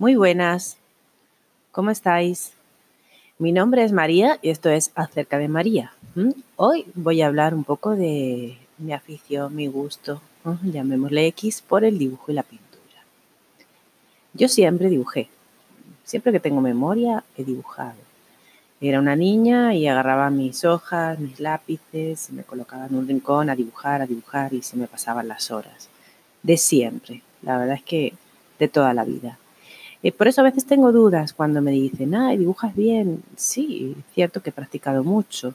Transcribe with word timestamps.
Muy 0.00 0.14
buenas, 0.14 0.78
¿cómo 1.72 1.90
estáis? 1.90 2.54
Mi 3.38 3.52
nombre 3.52 3.84
es 3.84 3.92
María 3.92 4.38
y 4.40 4.48
esto 4.48 4.70
es 4.70 4.92
Acerca 4.94 5.36
de 5.36 5.46
María. 5.46 5.92
Hoy 6.56 6.86
voy 6.94 7.20
a 7.20 7.26
hablar 7.26 7.52
un 7.52 7.64
poco 7.64 7.90
de 7.90 8.56
mi 8.78 8.94
afición, 8.94 9.54
mi 9.54 9.66
gusto, 9.66 10.22
llamémosle 10.62 11.26
X, 11.26 11.60
por 11.60 11.84
el 11.84 11.98
dibujo 11.98 12.32
y 12.32 12.34
la 12.34 12.44
pintura. 12.44 13.04
Yo 14.32 14.48
siempre 14.48 14.88
dibujé, 14.88 15.28
siempre 16.04 16.32
que 16.32 16.40
tengo 16.40 16.62
memoria 16.62 17.22
he 17.36 17.44
dibujado. 17.44 17.98
Era 18.80 19.00
una 19.00 19.16
niña 19.16 19.74
y 19.74 19.86
agarraba 19.86 20.30
mis 20.30 20.64
hojas, 20.64 21.18
mis 21.18 21.40
lápices, 21.40 22.30
me 22.30 22.44
colocaba 22.44 22.86
en 22.86 22.94
un 22.94 23.06
rincón 23.06 23.50
a 23.50 23.54
dibujar, 23.54 24.00
a 24.00 24.06
dibujar 24.06 24.54
y 24.54 24.62
se 24.62 24.78
me 24.78 24.86
pasaban 24.86 25.28
las 25.28 25.50
horas. 25.50 25.90
De 26.42 26.56
siempre, 26.56 27.22
la 27.42 27.58
verdad 27.58 27.76
es 27.76 27.82
que 27.82 28.14
de 28.58 28.68
toda 28.68 28.94
la 28.94 29.04
vida. 29.04 29.36
Y 30.02 30.12
por 30.12 30.28
eso 30.28 30.40
a 30.40 30.44
veces 30.44 30.64
tengo 30.64 30.92
dudas 30.92 31.32
cuando 31.32 31.60
me 31.60 31.72
dicen, 31.72 32.14
ay, 32.14 32.38
dibujas 32.38 32.74
bien. 32.74 33.22
Sí, 33.36 33.96
cierto 34.14 34.42
que 34.42 34.50
he 34.50 34.52
practicado 34.52 35.04
mucho, 35.04 35.54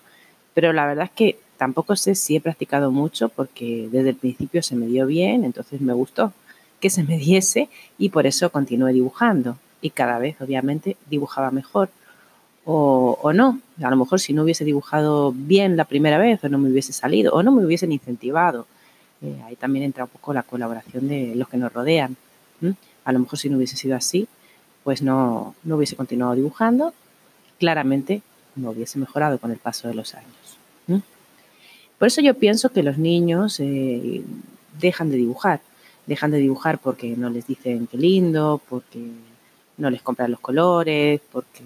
pero 0.53 0.71
la 0.71 0.85
verdad 0.85 1.05
es 1.05 1.11
que 1.11 1.39
tampoco 1.57 1.95
sé 1.95 2.15
si 2.15 2.35
he 2.35 2.41
practicado 2.41 2.91
mucho 2.91 3.29
porque 3.29 3.89
desde 3.91 4.09
el 4.09 4.15
principio 4.15 4.61
se 4.61 4.75
me 4.75 4.87
dio 4.87 5.07
bien, 5.07 5.43
entonces 5.43 5.81
me 5.81 5.93
gustó 5.93 6.33
que 6.79 6.89
se 6.89 7.03
me 7.03 7.17
diese 7.17 7.69
y 7.97 8.09
por 8.09 8.27
eso 8.27 8.51
continué 8.51 8.93
dibujando. 8.93 9.57
Y 9.81 9.89
cada 9.91 10.19
vez, 10.19 10.39
obviamente, 10.41 10.97
dibujaba 11.09 11.51
mejor 11.51 11.89
o, 12.65 13.31
no. 13.33 13.59
A 13.81 13.89
lo 13.89 13.95
mejor 13.95 14.19
si 14.19 14.33
no 14.33 14.43
hubiese 14.43 14.65
dibujado 14.65 15.31
bien 15.31 15.77
la 15.77 15.85
primera 15.85 16.17
vez 16.17 16.43
o 16.43 16.49
no 16.49 16.57
me 16.57 16.69
hubiese 16.69 16.93
salido 16.93 17.33
o 17.33 17.43
no 17.43 17.51
me 17.51 17.65
hubiesen 17.65 17.91
incentivado. 17.91 18.65
Eh, 19.21 19.41
ahí 19.45 19.55
también 19.55 19.85
entra 19.85 20.05
un 20.05 20.09
poco 20.09 20.33
la 20.33 20.43
colaboración 20.43 21.07
de 21.07 21.35
los 21.35 21.47
que 21.47 21.57
nos 21.57 21.71
rodean. 21.71 22.15
A 23.05 23.13
lo 23.13 23.19
mejor 23.19 23.39
si 23.39 23.49
no 23.49 23.57
hubiese 23.57 23.77
sido 23.77 23.95
así, 23.95 24.27
pues 24.83 25.01
no, 25.01 25.55
no 25.63 25.77
hubiese 25.77 25.95
continuado 25.95 26.35
dibujando. 26.35 26.93
Claramente 27.59 28.21
no 28.55 28.71
hubiese 28.71 28.99
mejorado 28.99 29.37
con 29.37 29.51
el 29.51 29.57
paso 29.57 29.87
de 29.87 29.93
los 29.93 30.13
años. 30.15 30.57
Por 31.97 32.09
eso 32.09 32.19
yo 32.21 32.33
pienso 32.33 32.69
que 32.69 32.83
los 32.83 32.97
niños 32.97 33.59
eh, 33.59 34.21
dejan 34.79 35.09
de 35.09 35.17
dibujar. 35.17 35.61
Dejan 36.05 36.31
de 36.31 36.39
dibujar 36.39 36.77
porque 36.77 37.15
no 37.15 37.29
les 37.29 37.47
dicen 37.47 37.87
qué 37.87 37.97
lindo, 37.97 38.61
porque 38.69 38.99
no 39.77 39.89
les 39.89 40.01
compran 40.01 40.31
los 40.31 40.39
colores, 40.39 41.21
porque 41.31 41.61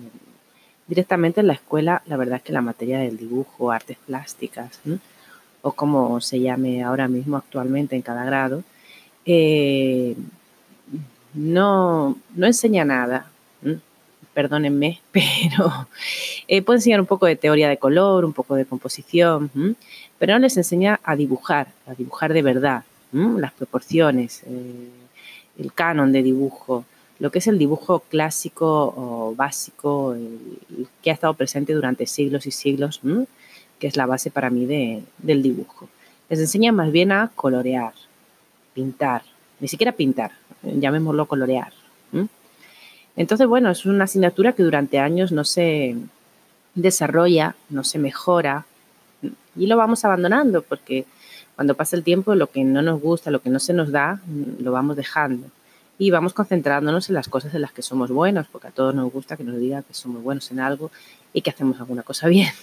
directamente 0.88 1.42
en 1.42 1.48
la 1.48 1.54
escuela, 1.54 2.04
la 2.06 2.18
verdad 2.18 2.38
es 2.38 2.44
que 2.44 2.54
la 2.54 2.62
materia 2.62 3.00
del 3.00 3.18
dibujo, 3.18 3.72
artes 3.72 3.98
plásticas, 4.06 4.80
o 5.62 5.72
como 5.74 6.22
se 6.22 6.40
llame 6.40 6.84
ahora 6.84 7.08
mismo 7.08 7.38
actualmente 7.38 7.96
en 7.96 8.02
cada 8.02 8.24
grado, 8.24 8.64
eh, 9.26 10.16
no, 11.34 12.18
no 12.36 12.46
enseña 12.46 12.86
nada. 12.86 13.30
Perdónenme, 14.34 15.02
pero 15.12 15.88
eh, 16.48 16.62
puede 16.62 16.78
enseñar 16.78 17.02
un 17.02 17.08
poco 17.08 17.26
de 17.26 17.36
teoría 17.36 17.68
de 17.68 17.78
color, 17.78 18.26
un 18.26 18.34
poco 18.34 18.56
de 18.56 18.66
composición, 18.66 19.52
pero 20.18 20.34
no 20.34 20.40
les 20.40 20.56
enseña 20.58 21.00
a 21.04 21.16
dibujar, 21.16 21.68
a 21.88 21.94
dibujar 21.94 22.34
de 22.34 22.42
verdad, 22.42 22.84
las 23.12 23.52
proporciones, 23.54 24.44
eh, 24.46 24.90
el 25.58 25.74
canon 25.74 26.12
de 26.12 26.24
dibujo, 26.24 26.86
lo 27.20 27.32
que 27.32 27.40
es 27.40 27.48
el 27.48 27.58
dibujo 27.58 28.02
clásico 28.02 28.94
o 28.96 29.34
básico 29.36 30.16
que 31.02 31.12
ha 31.12 31.14
estado 31.14 31.34
presente 31.34 31.74
durante 31.74 32.06
siglos 32.06 32.46
y 32.46 32.52
siglos, 32.52 33.02
que 33.80 33.88
es 33.88 33.98
la 33.98 34.06
base 34.06 34.32
para 34.32 34.50
mí 34.50 34.66
del 35.18 35.44
dibujo. 35.44 35.90
Les 36.30 36.40
enseña 36.40 36.72
más 36.72 36.92
bien 36.92 37.12
a 37.12 37.32
colorear, 37.36 37.94
pintar, 38.74 39.24
ni 39.60 39.68
siquiera 39.68 39.92
pintar, 39.92 40.32
llamémoslo 40.64 41.26
colorear. 41.26 41.74
Entonces, 43.16 43.48
bueno, 43.48 43.70
es 43.70 43.86
una 43.86 44.06
asignatura 44.06 44.54
que 44.54 44.64
durante 44.64 45.00
años 45.00 45.34
no 45.34 45.44
se 45.44 45.98
desarrolla, 46.76 47.56
no 47.70 47.84
se 47.84 48.00
mejora 48.00 48.66
y 49.58 49.68
lo 49.68 49.76
vamos 49.76 50.06
abandonando 50.06 50.62
porque 50.62 51.06
cuando 51.56 51.76
pasa 51.76 51.98
el 51.98 52.04
tiempo 52.04 52.34
lo 52.36 52.48
que 52.48 52.64
no 52.64 52.82
nos 52.82 53.02
gusta, 53.02 53.32
lo 53.32 53.42
que 53.42 53.50
no 53.50 53.60
se 53.60 53.74
nos 53.74 53.92
da, 53.92 54.22
lo 54.60 54.72
vamos 54.72 54.96
dejando 54.96 55.48
y 55.98 56.12
vamos 56.12 56.34
concentrándonos 56.34 57.10
en 57.10 57.16
las 57.16 57.28
cosas 57.28 57.54
en 57.54 57.62
las 57.62 57.74
que 57.74 57.82
somos 57.82 58.10
buenos, 58.10 58.48
porque 58.48 58.70
a 58.70 58.72
todos 58.72 58.96
nos 58.96 59.12
gusta 59.12 59.36
que 59.36 59.44
nos 59.44 59.60
digan 59.60 59.84
que 59.84 59.94
somos 59.94 60.24
buenos 60.24 60.50
en 60.52 60.62
algo 60.62 60.90
y 61.34 61.42
que 61.42 61.50
hacemos 61.50 61.78
alguna 61.78 62.04
cosa 62.04 62.28
bien. 62.30 62.54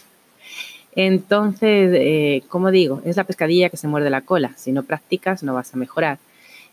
Entonces, 0.94 1.92
eh, 1.94 2.42
como 2.48 2.70
digo, 2.70 3.02
es 3.04 3.18
la 3.18 3.24
pescadilla 3.24 3.68
que 3.68 3.76
se 3.76 3.86
muerde 3.86 4.08
la 4.08 4.22
cola. 4.22 4.52
Si 4.56 4.72
no 4.72 4.82
practicas, 4.82 5.42
no 5.42 5.52
vas 5.52 5.74
a 5.74 5.76
mejorar 5.76 6.18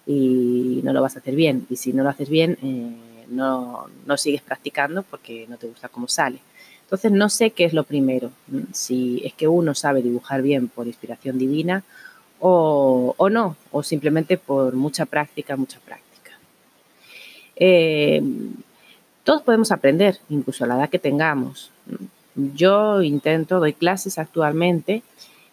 y 0.06 0.82
no 0.84 0.94
lo 0.94 1.02
vas 1.02 1.16
a 1.16 1.20
hacer 1.20 1.36
bien. 1.36 1.66
Y 1.70 1.76
si 1.78 1.94
no 1.94 2.04
lo 2.04 2.10
haces 2.10 2.30
bien, 2.30 2.58
eh, 2.62 3.26
no, 3.30 3.88
no 4.06 4.18
sigues 4.18 4.42
practicando 4.42 5.04
porque 5.04 5.46
no 5.48 5.58
te 5.58 5.68
gusta 5.68 5.90
cómo 5.90 6.08
sale. 6.08 6.40
Entonces, 6.84 7.12
no 7.12 7.30
sé 7.30 7.52
qué 7.52 7.66
es 7.66 7.74
lo 7.74 7.84
primero. 7.84 8.32
Si 8.72 9.22
es 9.24 9.34
que 9.34 9.48
uno 9.48 9.74
sabe 9.74 10.02
dibujar 10.02 10.42
bien 10.42 10.68
por 10.68 10.88
inspiración 10.88 11.38
divina 11.38 11.84
o, 12.40 13.16
o 13.18 13.30
no, 13.30 13.56
o 13.72 13.84
simplemente 13.84 14.38
por 14.38 14.76
mucha 14.76 15.06
práctica, 15.06 15.56
mucha 15.56 15.80
práctica. 15.80 16.04
Eh, 17.56 18.22
todos 19.24 19.42
podemos 19.42 19.72
aprender, 19.72 20.20
incluso 20.30 20.66
a 20.66 20.68
la 20.68 20.76
edad 20.76 20.90
que 20.90 21.00
tengamos. 21.00 21.72
Yo 22.36 23.02
intento, 23.02 23.60
doy 23.60 23.74
clases 23.74 24.18
actualmente 24.18 25.04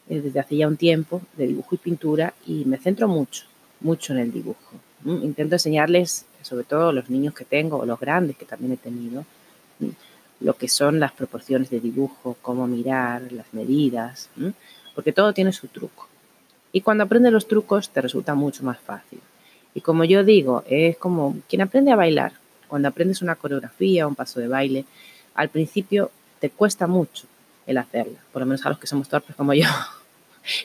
eh, 0.08 0.20
desde 0.20 0.40
hace 0.40 0.56
ya 0.56 0.66
un 0.66 0.76
tiempo 0.76 1.22
de 1.36 1.46
dibujo 1.46 1.76
y 1.76 1.78
pintura 1.78 2.34
y 2.46 2.64
me 2.64 2.78
centro 2.78 3.06
mucho, 3.06 3.44
mucho 3.80 4.12
en 4.12 4.20
el 4.20 4.32
dibujo. 4.32 4.74
Intento 5.04 5.54
enseñarles, 5.54 6.26
sobre 6.42 6.64
todo 6.64 6.92
los 6.92 7.08
niños 7.08 7.34
que 7.34 7.44
tengo 7.44 7.78
o 7.78 7.86
los 7.86 7.98
grandes 7.98 8.36
que 8.36 8.44
también 8.44 8.72
he 8.72 8.76
tenido, 8.76 9.24
lo 10.40 10.54
que 10.54 10.68
son 10.68 11.00
las 11.00 11.12
proporciones 11.12 11.70
de 11.70 11.80
dibujo, 11.80 12.36
cómo 12.42 12.66
mirar, 12.66 13.32
las 13.32 13.52
medidas, 13.52 14.28
porque 14.94 15.12
todo 15.12 15.32
tiene 15.32 15.52
su 15.52 15.68
truco. 15.68 16.08
Y 16.72 16.82
cuando 16.82 17.04
aprendes 17.04 17.32
los 17.32 17.48
trucos 17.48 17.90
te 17.90 18.00
resulta 18.00 18.34
mucho 18.34 18.62
más 18.62 18.78
fácil. 18.78 19.20
Y 19.74 19.80
como 19.80 20.04
yo 20.04 20.24
digo, 20.24 20.64
es 20.66 20.96
como 20.96 21.36
quien 21.48 21.62
aprende 21.62 21.92
a 21.92 21.96
bailar. 21.96 22.32
Cuando 22.68 22.88
aprendes 22.88 23.22
una 23.22 23.36
coreografía, 23.36 24.06
un 24.06 24.14
paso 24.14 24.40
de 24.40 24.48
baile, 24.48 24.84
al 25.34 25.48
principio 25.48 26.10
te 26.38 26.50
cuesta 26.50 26.86
mucho 26.86 27.26
el 27.66 27.78
hacerla, 27.78 28.18
por 28.32 28.40
lo 28.40 28.46
menos 28.46 28.64
a 28.66 28.70
los 28.70 28.78
que 28.78 28.86
somos 28.86 29.08
torpes 29.08 29.36
como 29.36 29.54
yo. 29.54 29.66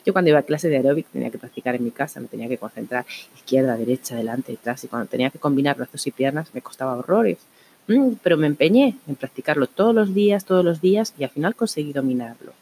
Yo 0.06 0.13
cuando 0.13 0.30
iba 0.30 0.40
a 0.40 0.44
clase 0.44 0.69
de 0.69 0.78
aeróbic 0.78 1.08
tenía 1.08 1.30
que 1.30 1.38
practicar 1.38 1.75
en 1.75 1.84
mi 1.84 1.91
casa, 1.91 2.19
me 2.19 2.28
tenía 2.28 2.47
que 2.47 2.58
concentrar 2.58 3.06
izquierda, 3.36 3.78
derecha, 3.78 4.16
delante, 4.16 4.52
detrás 4.52 4.84
y 4.84 4.88
cuando 4.88 5.08
tenía 5.08 5.30
que 5.30 5.40
combinar 5.40 5.78
brazos 5.78 6.06
y 6.08 6.12
piernas 6.12 6.53
me 6.53 6.62
costaba 6.62 6.96
horrores. 6.96 7.40
Mm, 7.88 8.14
pero 8.24 8.38
me 8.38 8.47
empeñé 8.47 8.97
en 9.08 9.16
practicarlo 9.16 9.68
todos 9.68 9.94
los 9.94 10.14
días, 10.14 10.46
todos 10.46 10.66
los 10.66 10.81
días 10.81 11.14
y 11.18 11.24
al 11.24 11.30
final 11.30 11.56
conseguí 11.56 11.94
dominarlo. 11.94 12.53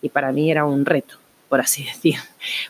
Y 0.00 0.08
para 0.10 0.32
mí 0.32 0.50
era 0.50 0.64
un 0.64 0.84
reto 0.84 1.16
por 1.54 1.60
así 1.60 1.84
decir, 1.92 2.16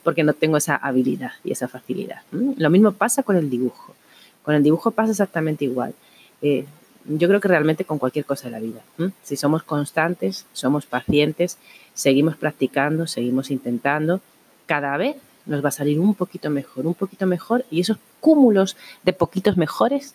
porque 0.02 0.24
no 0.24 0.34
tengo 0.34 0.58
esa 0.58 0.76
habilidad 0.76 1.32
y 1.42 1.52
esa 1.52 1.68
facilidad. 1.68 2.20
Lo 2.32 2.68
mismo 2.68 2.92
pasa 2.92 3.22
con 3.22 3.36
el 3.36 3.48
dibujo. 3.48 3.94
Con 4.42 4.54
el 4.54 4.62
dibujo 4.62 4.90
pasa 4.90 5.12
exactamente 5.12 5.64
igual. 5.64 5.94
Eh, 6.42 6.66
yo 7.06 7.28
creo 7.28 7.40
que 7.40 7.48
realmente 7.48 7.86
con 7.86 7.98
cualquier 7.98 8.26
cosa 8.26 8.48
de 8.48 8.50
la 8.50 8.60
vida. 8.60 8.82
Si 9.22 9.36
somos 9.36 9.62
constantes, 9.62 10.44
somos 10.52 10.84
pacientes, 10.84 11.56
seguimos 11.94 12.36
practicando, 12.36 13.06
seguimos 13.06 13.50
intentando, 13.50 14.20
cada 14.66 14.96
vez 14.96 15.16
nos 15.46 15.64
va 15.64 15.68
a 15.68 15.72
salir 15.72 16.00
un 16.00 16.14
poquito 16.14 16.50
mejor, 16.50 16.86
un 16.86 16.94
poquito 16.94 17.26
mejor, 17.26 17.64
y 17.70 17.80
esos 17.80 17.98
cúmulos 18.20 18.76
de 19.02 19.12
poquitos 19.12 19.56
mejores, 19.56 20.14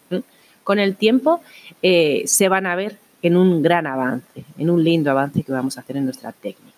con 0.63 0.79
el 0.79 0.95
tiempo, 0.95 1.41
eh, 1.81 2.23
se 2.25 2.49
van 2.49 2.65
a 2.65 2.75
ver 2.75 2.97
en 3.21 3.37
un 3.37 3.61
gran 3.61 3.87
avance, 3.87 4.43
en 4.57 4.69
un 4.69 4.83
lindo 4.83 5.11
avance 5.11 5.43
que 5.43 5.51
vamos 5.51 5.77
a 5.77 5.81
hacer 5.81 5.97
en 5.97 6.05
nuestra 6.05 6.31
técnica. 6.31 6.69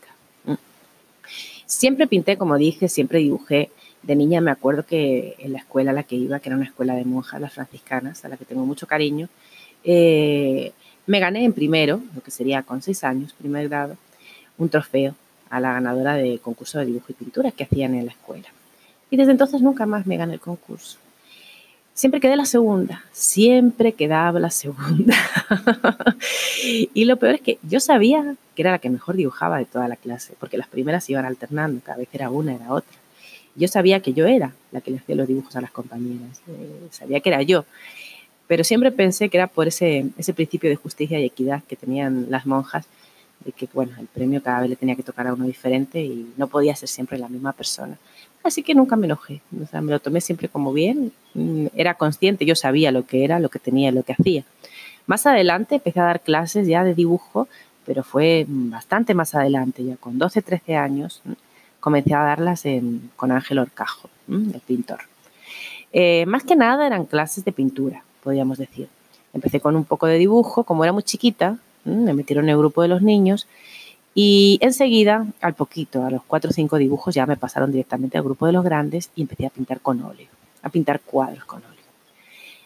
Siempre 1.65 2.05
pinté, 2.05 2.37
como 2.37 2.57
dije, 2.57 2.89
siempre 2.89 3.19
dibujé. 3.19 3.71
De 4.03 4.15
niña 4.15 4.41
me 4.41 4.51
acuerdo 4.51 4.85
que 4.85 5.35
en 5.39 5.53
la 5.53 5.59
escuela 5.59 5.91
a 5.91 5.93
la 5.93 6.03
que 6.03 6.15
iba, 6.15 6.39
que 6.39 6.49
era 6.49 6.57
una 6.57 6.65
escuela 6.65 6.95
de 6.95 7.05
monjas, 7.05 7.39
las 7.39 7.53
franciscanas, 7.53 8.25
a 8.25 8.29
la 8.29 8.35
que 8.35 8.45
tengo 8.45 8.65
mucho 8.65 8.87
cariño, 8.87 9.29
eh, 9.83 10.73
me 11.05 11.19
gané 11.19 11.45
en 11.45 11.53
primero, 11.53 12.01
lo 12.13 12.21
que 12.21 12.31
sería 12.31 12.63
con 12.63 12.81
seis 12.81 13.03
años, 13.03 13.33
primer 13.33 13.69
grado, 13.69 13.95
un 14.57 14.69
trofeo 14.69 15.15
a 15.49 15.59
la 15.59 15.73
ganadora 15.73 16.15
de 16.15 16.39
concurso 16.39 16.79
de 16.79 16.85
dibujo 16.85 17.07
y 17.09 17.13
pintura 17.13 17.51
que 17.51 17.63
hacían 17.63 17.95
en 17.95 18.05
la 18.05 18.11
escuela. 18.11 18.47
Y 19.09 19.17
desde 19.17 19.31
entonces 19.31 19.61
nunca 19.61 19.85
más 19.85 20.07
me 20.07 20.17
gané 20.17 20.33
el 20.35 20.39
concurso. 20.39 20.97
Siempre 21.93 22.21
quedé 22.21 22.37
la 22.37 22.45
segunda, 22.45 23.03
siempre 23.11 23.91
quedaba 23.91 24.39
la 24.39 24.49
segunda. 24.49 25.13
y 26.63 27.05
lo 27.05 27.17
peor 27.17 27.35
es 27.35 27.41
que 27.41 27.59
yo 27.63 27.81
sabía 27.81 28.35
que 28.55 28.61
era 28.61 28.71
la 28.71 28.79
que 28.79 28.89
mejor 28.89 29.15
dibujaba 29.15 29.57
de 29.57 29.65
toda 29.65 29.87
la 29.87 29.97
clase, 29.97 30.33
porque 30.39 30.57
las 30.57 30.67
primeras 30.67 31.09
iban 31.09 31.25
alternando, 31.25 31.81
cada 31.83 31.97
vez 31.97 32.07
era 32.13 32.29
una, 32.29 32.55
era 32.55 32.71
otra. 32.73 32.97
Yo 33.55 33.67
sabía 33.67 33.99
que 33.99 34.13
yo 34.13 34.25
era 34.25 34.53
la 34.71 34.81
que 34.81 34.91
le 34.91 34.97
hacía 34.97 35.15
los 35.15 35.27
dibujos 35.27 35.55
a 35.57 35.61
las 35.61 35.71
compañeras, 35.71 36.41
eh, 36.47 36.87
sabía 36.91 37.19
que 37.19 37.29
era 37.29 37.41
yo, 37.41 37.65
pero 38.47 38.63
siempre 38.63 38.91
pensé 38.91 39.29
que 39.29 39.37
era 39.37 39.47
por 39.47 39.67
ese, 39.67 40.07
ese 40.17 40.33
principio 40.33 40.69
de 40.69 40.75
justicia 40.75 41.19
y 41.19 41.25
equidad 41.25 41.63
que 41.63 41.75
tenían 41.75 42.27
las 42.29 42.45
monjas, 42.45 42.85
de 43.45 43.51
que 43.51 43.67
bueno, 43.73 43.93
el 43.99 44.07
premio 44.07 44.41
cada 44.41 44.61
vez 44.61 44.69
le 44.69 44.75
tenía 44.75 44.95
que 44.95 45.03
tocar 45.03 45.27
a 45.27 45.33
uno 45.33 45.45
diferente 45.45 46.01
y 46.01 46.31
no 46.37 46.47
podía 46.47 46.75
ser 46.75 46.89
siempre 46.89 47.17
la 47.17 47.27
misma 47.27 47.53
persona. 47.53 47.97
Así 48.43 48.63
que 48.63 48.73
nunca 48.73 48.95
me 48.95 49.05
enojé, 49.05 49.41
o 49.51 49.81
me 49.81 49.91
lo 49.91 49.99
tomé 49.99 50.21
siempre 50.21 50.49
como 50.49 50.73
bien, 50.73 51.11
mm, 51.33 51.67
era 51.75 51.93
consciente, 51.93 52.45
yo 52.45 52.55
sabía 52.55 52.91
lo 52.91 53.05
que 53.05 53.23
era, 53.23 53.39
lo 53.39 53.49
que 53.49 53.59
tenía, 53.59 53.91
lo 53.91 54.03
que 54.03 54.13
hacía. 54.13 54.43
Más 55.05 55.25
adelante 55.25 55.75
empecé 55.75 55.99
a 55.99 56.05
dar 56.05 56.21
clases 56.21 56.67
ya 56.67 56.83
de 56.83 56.95
dibujo, 56.95 57.47
pero 57.85 58.03
fue 58.03 58.45
bastante 58.47 59.13
más 59.13 59.35
adelante, 59.35 59.83
ya 59.83 59.95
con 59.97 60.17
12, 60.17 60.41
13 60.41 60.75
años, 60.75 61.21
comencé 61.79 62.13
a 62.13 62.23
darlas 62.23 62.63
con 63.15 63.31
Ángel 63.31 63.59
Orcajo, 63.59 64.09
el 64.27 64.61
pintor. 64.65 64.99
Eh, 65.93 66.25
más 66.25 66.43
que 66.43 66.55
nada 66.55 66.87
eran 66.87 67.05
clases 67.05 67.43
de 67.43 67.51
pintura, 67.51 68.03
podríamos 68.23 68.57
decir. 68.57 68.87
Empecé 69.33 69.59
con 69.59 69.75
un 69.75 69.85
poco 69.85 70.07
de 70.07 70.17
dibujo, 70.17 70.63
como 70.63 70.83
era 70.83 70.93
muy 70.93 71.03
chiquita, 71.03 71.57
me 71.85 72.13
metieron 72.13 72.45
en 72.45 72.51
el 72.51 72.57
grupo 72.57 72.81
de 72.81 72.87
los 72.87 73.01
niños 73.01 73.47
y 74.13 74.59
enseguida, 74.61 75.25
al 75.39 75.53
poquito, 75.53 76.03
a 76.03 76.11
los 76.11 76.23
cuatro 76.23 76.49
o 76.49 76.53
cinco 76.53 76.77
dibujos, 76.77 77.15
ya 77.15 77.25
me 77.25 77.37
pasaron 77.37 77.71
directamente 77.71 78.17
al 78.17 78.23
grupo 78.23 78.45
de 78.45 78.51
los 78.51 78.63
grandes 78.63 79.09
y 79.15 79.21
empecé 79.21 79.45
a 79.45 79.49
pintar 79.49 79.79
con 79.79 80.01
óleo, 80.03 80.27
a 80.61 80.69
pintar 80.69 80.99
cuadros 80.99 81.45
con 81.45 81.59
óleo. 81.59 81.71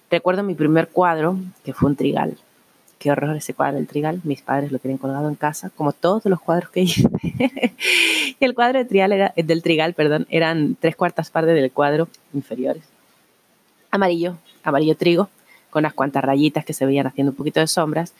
Recuerdo 0.09 0.43
mi 0.43 0.55
primer 0.55 0.89
cuadro, 0.89 1.37
que 1.63 1.73
fue 1.73 1.89
un 1.89 1.95
trigal. 1.95 2.37
Qué 2.97 3.11
horror 3.11 3.35
ese 3.35 3.53
cuadro 3.53 3.75
del 3.75 3.87
trigal. 3.87 4.21
Mis 4.23 4.41
padres 4.41 4.71
lo 4.71 4.79
tienen 4.79 4.97
colgado 4.97 5.29
en 5.29 5.35
casa, 5.35 5.69
como 5.75 5.91
todos 5.91 6.25
los 6.25 6.41
cuadros 6.41 6.71
que 6.71 6.81
hice. 6.81 7.07
y 7.21 8.37
el 8.43 8.55
cuadro 8.55 8.83
de 8.83 8.99
era, 8.99 9.33
del 9.35 9.61
trigal 9.61 9.93
perdón, 9.93 10.25
eran 10.29 10.75
tres 10.79 10.95
cuartas 10.95 11.29
partes 11.29 11.53
del 11.53 11.71
cuadro 11.71 12.07
inferiores. 12.33 12.83
Amarillo, 13.91 14.37
amarillo 14.63 14.97
trigo, 14.97 15.29
con 15.75 15.81
unas 15.81 15.93
cuantas 15.93 16.23
rayitas 16.23 16.63
que 16.63 16.71
se 16.71 16.85
veían 16.85 17.05
haciendo 17.05 17.31
un 17.31 17.35
poquito 17.35 17.59
de 17.59 17.67
sombras, 17.67 18.13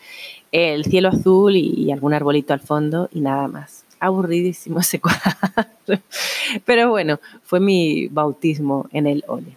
el 0.52 0.84
cielo 0.84 1.08
azul 1.08 1.56
y, 1.56 1.90
algún 1.90 2.12
arbolito 2.12 2.52
al 2.52 2.60
fondo 2.60 3.08
y 3.14 3.20
nada 3.22 3.48
más. 3.48 3.86
Aburridísimo 3.98 4.80
ese 4.80 5.00
cuadro. 5.00 6.02
Pero 6.66 6.90
bueno, 6.90 7.18
fue 7.44 7.58
mi 7.58 8.08
bautismo 8.08 8.90
en 8.92 9.06
el 9.06 9.24
óleo. 9.26 9.54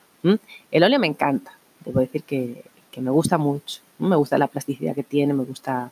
El 0.72 0.84
óleo 0.84 0.98
me 0.98 1.08
encanta, 1.08 1.52
debo 1.84 2.00
decir 2.00 2.24
que, 2.24 2.64
me 3.02 3.12
gusta 3.12 3.38
mucho. 3.38 3.82
Me 3.98 4.16
gusta 4.16 4.38
la 4.38 4.48
plasticidad 4.48 4.96
que 4.96 5.04
tiene, 5.04 5.34
me 5.34 5.44
gusta 5.44 5.92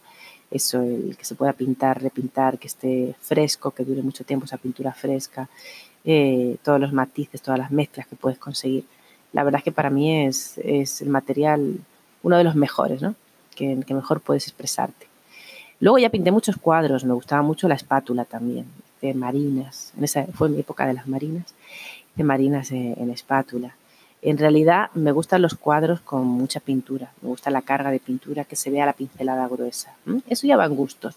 eso, 0.50 0.82
el 0.82 1.18
que 1.18 1.26
se 1.26 1.36
pueda 1.36 1.52
pintar, 1.52 2.02
repintar, 2.02 2.58
que 2.58 2.68
esté 2.68 3.16
fresco, 3.20 3.72
que 3.72 3.84
dure 3.84 4.02
mucho 4.02 4.24
tiempo 4.24 4.46
esa 4.46 4.58
pintura 4.58 4.94
fresca, 4.94 5.50
eh, 6.06 6.56
todos 6.64 6.80
los 6.80 6.94
matices, 6.94 7.42
todas 7.42 7.60
las 7.60 7.72
mezclas 7.72 8.08
que 8.08 8.16
puedes 8.16 8.40
conseguir. 8.40 8.86
La 9.34 9.44
verdad 9.44 9.60
es 9.60 9.66
que 9.66 9.74
para 9.74 9.90
mí 9.90 10.26
es, 10.26 10.58
es 10.60 11.02
el 11.02 11.10
material 11.10 11.80
uno 12.28 12.38
de 12.38 12.44
los 12.44 12.56
mejores, 12.56 13.02
¿no? 13.02 13.16
Que, 13.56 13.76
mejor 13.90 14.20
puedes 14.20 14.48
expresarte. 14.48 15.08
Luego 15.80 15.98
ya 15.98 16.10
pinté 16.10 16.30
muchos 16.32 16.58
cuadros, 16.58 17.06
me 17.06 17.14
gustaba 17.14 17.42
mucho 17.42 17.70
la 17.70 17.76
espátula 17.76 18.26
también, 18.26 18.66
de 19.02 19.14
marinas, 19.14 19.94
en 19.98 20.04
esa 20.04 20.26
fue 20.34 20.50
mi 20.50 20.60
época 20.60 20.86
de 20.86 20.94
las 20.94 21.08
marinas, 21.08 21.54
de 22.16 22.24
marinas 22.26 22.72
en, 22.72 23.10
espátula. 23.12 23.76
En 24.22 24.38
realidad 24.38 24.90
me 24.94 25.14
gustan 25.14 25.42
los 25.42 25.54
cuadros 25.54 26.02
con 26.02 26.26
mucha 26.26 26.60
pintura, 26.60 27.12
me 27.22 27.30
gusta 27.30 27.50
la 27.50 27.62
carga 27.62 27.92
de 27.92 28.00
pintura 28.00 28.44
que 28.44 28.58
se 28.58 28.72
vea 28.72 28.86
la 28.86 28.94
pincelada 28.94 29.48
gruesa. 29.48 29.96
Eso 30.28 30.48
ya 30.48 30.58
va 30.58 30.66
en 30.66 30.76
gustos. 30.76 31.16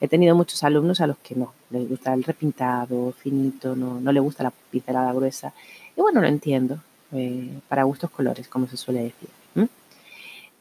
He 0.00 0.06
tenido 0.06 0.36
muchos 0.36 0.62
alumnos 0.62 1.00
a 1.00 1.08
los 1.08 1.16
que 1.18 1.34
no, 1.34 1.52
les 1.70 1.88
gusta 1.88 2.14
el 2.14 2.22
repintado, 2.22 3.12
finito, 3.12 3.74
no, 3.74 4.00
no 4.00 4.12
les 4.12 4.22
gusta 4.22 4.44
la 4.44 4.52
pincelada 4.70 5.12
gruesa. 5.12 5.52
Y 5.96 6.00
bueno, 6.00 6.20
lo 6.20 6.28
entiendo, 6.28 6.78
eh, 7.12 7.58
para 7.68 7.82
gustos 7.82 8.10
colores, 8.10 8.46
como 8.46 8.68
se 8.68 8.76
suele 8.76 9.02
decir. 9.02 9.30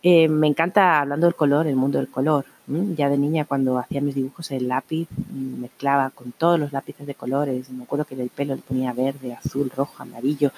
Eh, 0.05 0.27
me 0.27 0.47
encanta, 0.47 0.99
hablando 0.99 1.27
del 1.27 1.35
color, 1.35 1.65
el 1.65 1.77
mundo 1.77 1.97
del 1.97 2.09
color. 2.09 2.45
Ya 2.67 3.09
de 3.09 3.17
niña, 3.17 3.45
cuando 3.45 3.77
hacía 3.77 4.01
mis 4.01 4.15
dibujos, 4.15 4.51
el 4.51 4.67
lápiz 4.67 5.07
mezclaba 5.31 6.09
con 6.09 6.33
todos 6.33 6.59
los 6.59 6.73
lápices 6.73 7.07
de 7.07 7.15
colores. 7.15 7.69
Me 7.69 7.83
acuerdo 7.83 8.03
que 8.05 8.15
el 8.15 8.29
pelo 8.29 8.55
le 8.55 8.61
ponía 8.61 8.91
verde, 8.91 9.33
azul, 9.33 9.71
rojo, 9.73 10.03
amarillo, 10.03 10.51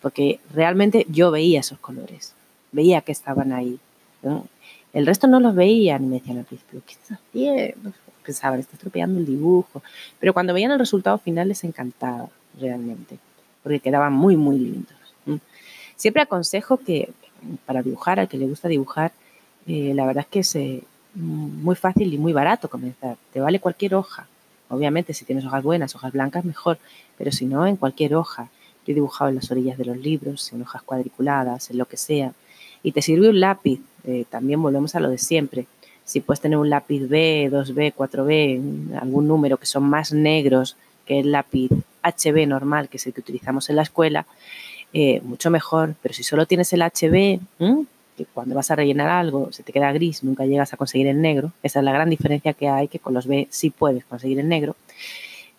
porque 0.00 0.40
realmente 0.52 1.06
yo 1.08 1.30
veía 1.30 1.60
esos 1.60 1.78
colores, 1.78 2.34
veía 2.72 3.00
que 3.02 3.12
estaban 3.12 3.52
ahí. 3.52 3.78
El 4.92 5.06
resto 5.06 5.26
no 5.28 5.40
los 5.40 5.54
veía 5.54 5.98
ni 5.98 6.06
me 6.06 6.18
decían 6.18 6.44
principio, 6.44 6.82
¿qué 6.86 6.94
estás 6.94 7.18
haciendo? 7.18 7.92
Pensaban, 8.24 8.58
está 8.58 8.74
estropeando 8.74 9.20
el 9.20 9.26
dibujo. 9.26 9.82
Pero 10.18 10.32
cuando 10.32 10.52
veían 10.54 10.72
el 10.72 10.78
resultado 10.80 11.18
final 11.18 11.48
les 11.48 11.62
encantaba, 11.62 12.28
realmente, 12.58 13.18
porque 13.62 13.78
quedaban 13.78 14.12
muy, 14.12 14.36
muy 14.36 14.58
lindos. 14.58 14.96
Siempre 15.96 16.22
aconsejo 16.22 16.78
que 16.78 17.10
para 17.64 17.82
dibujar, 17.82 18.20
al 18.20 18.28
que 18.28 18.38
le 18.38 18.46
gusta 18.46 18.68
dibujar, 18.68 19.12
eh, 19.66 19.92
la 19.94 20.06
verdad 20.06 20.26
es 20.28 20.28
que 20.28 20.40
es 20.40 20.82
muy 21.14 21.76
fácil 21.76 22.12
y 22.12 22.18
muy 22.18 22.32
barato 22.32 22.68
comenzar. 22.68 23.16
Te 23.32 23.40
vale 23.40 23.60
cualquier 23.60 23.94
hoja. 23.94 24.26
Obviamente, 24.68 25.14
si 25.14 25.24
tienes 25.24 25.44
hojas 25.44 25.62
buenas, 25.62 25.94
hojas 25.94 26.12
blancas, 26.12 26.44
mejor, 26.44 26.78
pero 27.16 27.32
si 27.32 27.46
no, 27.46 27.66
en 27.66 27.76
cualquier 27.76 28.14
hoja. 28.14 28.48
Yo 28.86 28.92
he 28.92 28.94
dibujado 28.94 29.30
en 29.30 29.36
las 29.36 29.50
orillas 29.50 29.78
de 29.78 29.84
los 29.84 29.96
libros, 29.96 30.52
en 30.52 30.62
hojas 30.62 30.82
cuadriculadas, 30.82 31.70
en 31.70 31.78
lo 31.78 31.86
que 31.86 31.96
sea. 31.96 32.32
Y 32.82 32.92
te 32.92 33.02
sirve 33.02 33.28
un 33.28 33.40
lápiz, 33.40 33.80
eh, 34.04 34.24
también 34.30 34.62
volvemos 34.62 34.94
a 34.94 35.00
lo 35.00 35.10
de 35.10 35.18
siempre. 35.18 35.66
Si 36.04 36.20
puedes 36.20 36.40
tener 36.40 36.58
un 36.58 36.70
lápiz 36.70 37.08
B, 37.08 37.48
2B, 37.50 37.94
4B, 37.94 38.96
algún 39.00 39.26
número 39.26 39.56
que 39.56 39.66
son 39.66 39.82
más 39.84 40.12
negros 40.12 40.76
que 41.04 41.18
el 41.18 41.32
lápiz 41.32 41.70
HB 42.02 42.46
normal, 42.46 42.88
que 42.88 42.98
es 42.98 43.06
el 43.06 43.12
que 43.12 43.20
utilizamos 43.20 43.68
en 43.70 43.76
la 43.76 43.82
escuela, 43.82 44.26
eh, 44.98 45.20
mucho 45.22 45.50
mejor. 45.50 45.94
Pero 46.00 46.14
si 46.14 46.22
solo 46.22 46.46
tienes 46.46 46.72
el 46.72 46.80
HB, 46.80 47.38
que 48.16 48.24
cuando 48.32 48.54
vas 48.54 48.70
a 48.70 48.76
rellenar 48.76 49.10
algo 49.10 49.52
se 49.52 49.62
te 49.62 49.70
queda 49.70 49.92
gris, 49.92 50.24
nunca 50.24 50.46
llegas 50.46 50.72
a 50.72 50.78
conseguir 50.78 51.06
el 51.08 51.20
negro, 51.20 51.52
esa 51.62 51.80
es 51.80 51.84
la 51.84 51.92
gran 51.92 52.08
diferencia 52.08 52.54
que 52.54 52.66
hay, 52.66 52.88
que 52.88 52.98
con 52.98 53.12
los 53.12 53.26
B 53.26 53.46
sí 53.50 53.68
puedes 53.68 54.06
conseguir 54.06 54.40
el 54.40 54.48
negro, 54.48 54.74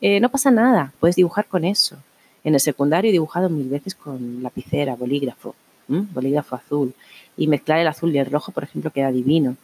eh, 0.02 0.20
no 0.20 0.30
pasa 0.30 0.50
nada, 0.50 0.92
puedes 1.00 1.16
dibujar 1.16 1.46
con 1.46 1.66
eso. 1.66 1.98
En 2.44 2.56
el 2.56 2.60
secundario 2.60 3.10
he 3.10 3.12
dibujado 3.12 3.48
mil 3.48 3.70
veces 3.70 3.94
con 3.94 4.42
lapicera, 4.42 4.96
bolígrafo, 4.96 5.54
bolígrafo 5.88 6.56
azul, 6.56 6.96
y 7.38 7.46
mezclar 7.46 7.78
el 7.78 7.88
azul 7.88 8.16
y 8.16 8.18
el 8.18 8.26
rojo, 8.26 8.52
por 8.52 8.64
ejemplo, 8.64 8.90
queda 8.90 9.12
divino. 9.12 9.56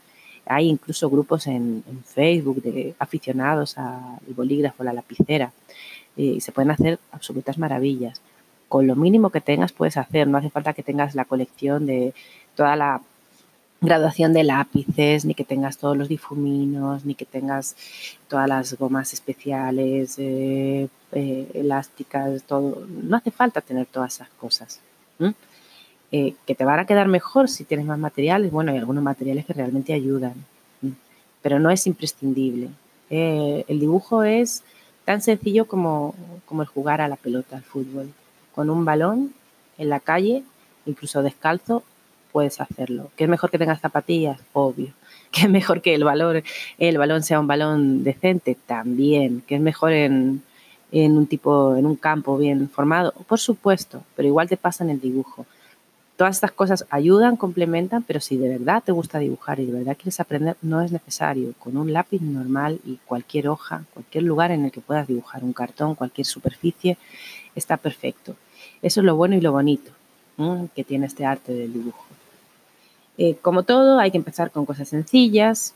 Hay 0.46 0.68
incluso 0.70 1.10
grupos 1.10 1.48
en, 1.48 1.84
Facebook 2.06 2.62
de 2.62 2.94
aficionados 3.00 3.76
al 3.80 4.20
bolígrafo, 4.36 4.84
la 4.84 4.94
lapicera, 4.94 5.52
eh, 6.16 6.36
y 6.38 6.42
se 6.42 6.52
pueden 6.52 6.70
hacer 6.70 7.00
absolutas 7.12 7.58
maravillas 7.58 8.22
con 8.74 8.88
lo 8.88 8.96
mínimo 8.96 9.30
que 9.30 9.40
tengas 9.40 9.72
puedes 9.72 9.98
hacer. 9.98 10.28
No 10.28 10.40
hace 10.40 10.50
falta 10.50 10.74
que 10.74 10.82
tengas 10.82 11.14
la 11.14 11.26
colección 11.26 11.86
de 11.86 12.16
toda 12.56 12.76
la 12.76 13.02
graduación 13.82 14.34
de 14.34 14.44
lápices, 14.44 15.26
ni 15.26 15.36
que 15.36 15.44
tengas 15.44 15.78
todos 15.78 15.96
los 15.96 16.10
difuminos, 16.10 17.06
ni 17.06 17.14
que 17.14 17.26
tengas 17.26 17.76
todas 18.28 18.50
las 18.50 18.74
gomas 18.74 19.14
especiales, 19.14 20.16
eh, 20.18 20.88
eh, 21.12 21.52
elásticas, 21.54 22.42
todo. 22.46 22.88
No 22.90 23.16
hace 23.16 23.30
falta 23.30 23.62
tener 23.62 23.86
todas 23.86 24.16
esas 24.16 24.30
cosas. 24.40 24.80
Eh, 26.12 26.34
que 26.48 26.56
te 26.56 26.66
van 26.66 26.80
a 26.80 26.88
quedar 26.88 27.08
mejor 27.08 27.50
si 27.50 27.66
tienes 27.66 27.86
más 27.86 28.00
materiales. 28.00 28.52
Bueno, 28.52 28.72
hay 28.72 28.80
algunos 28.80 29.04
materiales 29.04 29.46
que 29.46 29.54
realmente 29.54 29.94
ayudan, 29.94 30.34
pero 31.44 31.60
no 31.60 31.70
es 31.70 31.86
imprescindible. 31.86 32.70
el 33.12 33.80
dibujo 33.80 34.24
es 34.24 34.64
tan 35.06 35.22
sencillo 35.22 35.68
como, 35.68 36.16
como 36.48 36.64
el 36.64 36.68
jugar 36.68 37.02
a 37.02 37.08
la 37.08 37.18
pelota, 37.18 37.58
al 37.58 37.64
fútbol 37.64 38.12
con 38.56 38.70
un 38.70 38.86
balón 38.86 39.34
en 39.78 39.90
la 39.90 40.00
calle, 40.00 40.44
incluso 40.86 41.24
descalzo, 41.24 41.84
puedes 42.32 42.60
hacerlo. 42.60 43.12
¿Que 43.16 43.26
es 43.26 43.30
mejor 43.30 43.50
que 43.50 43.60
tengas 43.60 43.80
zapatillas? 43.80 44.40
Obvio. 44.52 44.94
¿Que 45.32 45.44
es 45.44 45.50
mejor 45.50 45.82
que 45.82 45.96
el 45.96 46.04
balón, 46.04 46.44
el 46.78 46.98
balón 46.98 47.24
sea 47.24 47.40
un 47.40 47.48
balón 47.48 48.04
decente? 48.04 48.58
También. 48.66 49.44
¿Que 49.48 49.56
es 49.56 49.62
mejor 49.62 49.94
en, 49.94 50.44
en 50.92 51.18
un 51.18 51.28
tipo, 51.28 51.76
en 51.76 51.86
un 51.86 51.96
campo 51.96 52.38
bien 52.38 52.70
formado? 52.70 53.14
Por 53.28 53.40
supuesto, 53.40 54.04
pero 54.16 54.28
igual 54.28 54.50
te 54.50 54.58
pasa 54.58 54.84
en 54.84 54.90
el 54.90 55.00
dibujo. 55.00 55.46
Todas 56.16 56.36
estas 56.36 56.52
cosas 56.52 56.86
ayudan, 56.92 57.38
complementan, 57.38 58.04
pero 58.04 58.20
si 58.20 58.38
de 58.38 58.48
verdad 58.48 58.84
te 58.86 58.92
gusta 58.92 59.18
dibujar 59.18 59.60
y 59.60 59.66
de 59.66 59.74
verdad 59.74 59.98
quieres 59.98 60.20
aprender, 60.20 60.56
no 60.62 60.82
es 60.82 60.92
necesario. 60.92 61.54
Con 61.58 61.76
un 61.76 61.92
lápiz 61.92 62.22
normal 62.22 62.80
y 62.86 62.98
cualquier 63.06 63.48
hoja, 63.48 63.84
cualquier 63.94 64.24
lugar 64.24 64.52
en 64.52 64.66
el 64.66 64.72
que 64.72 64.82
puedas 64.82 65.08
dibujar, 65.08 65.44
un 65.44 65.54
cartón, 65.54 65.96
cualquier 65.96 66.28
superficie, 66.28 66.98
está 67.56 67.78
perfecto. 67.78 68.36
Eso 68.82 69.02
es 69.02 69.06
lo 69.06 69.16
bueno 69.16 69.36
y 69.36 69.42
lo 69.42 69.52
bonito 69.52 69.92
que 70.76 70.84
tiene 70.84 71.06
este 71.06 71.26
arte 71.26 71.54
del 71.54 71.74
dibujo. 71.74 72.06
Eh, 73.18 73.36
como 73.42 73.64
todo, 73.64 74.00
hay 74.00 74.12
que 74.12 74.18
empezar 74.18 74.52
con 74.52 74.66
cosas 74.66 74.90
sencillas. 74.90 75.76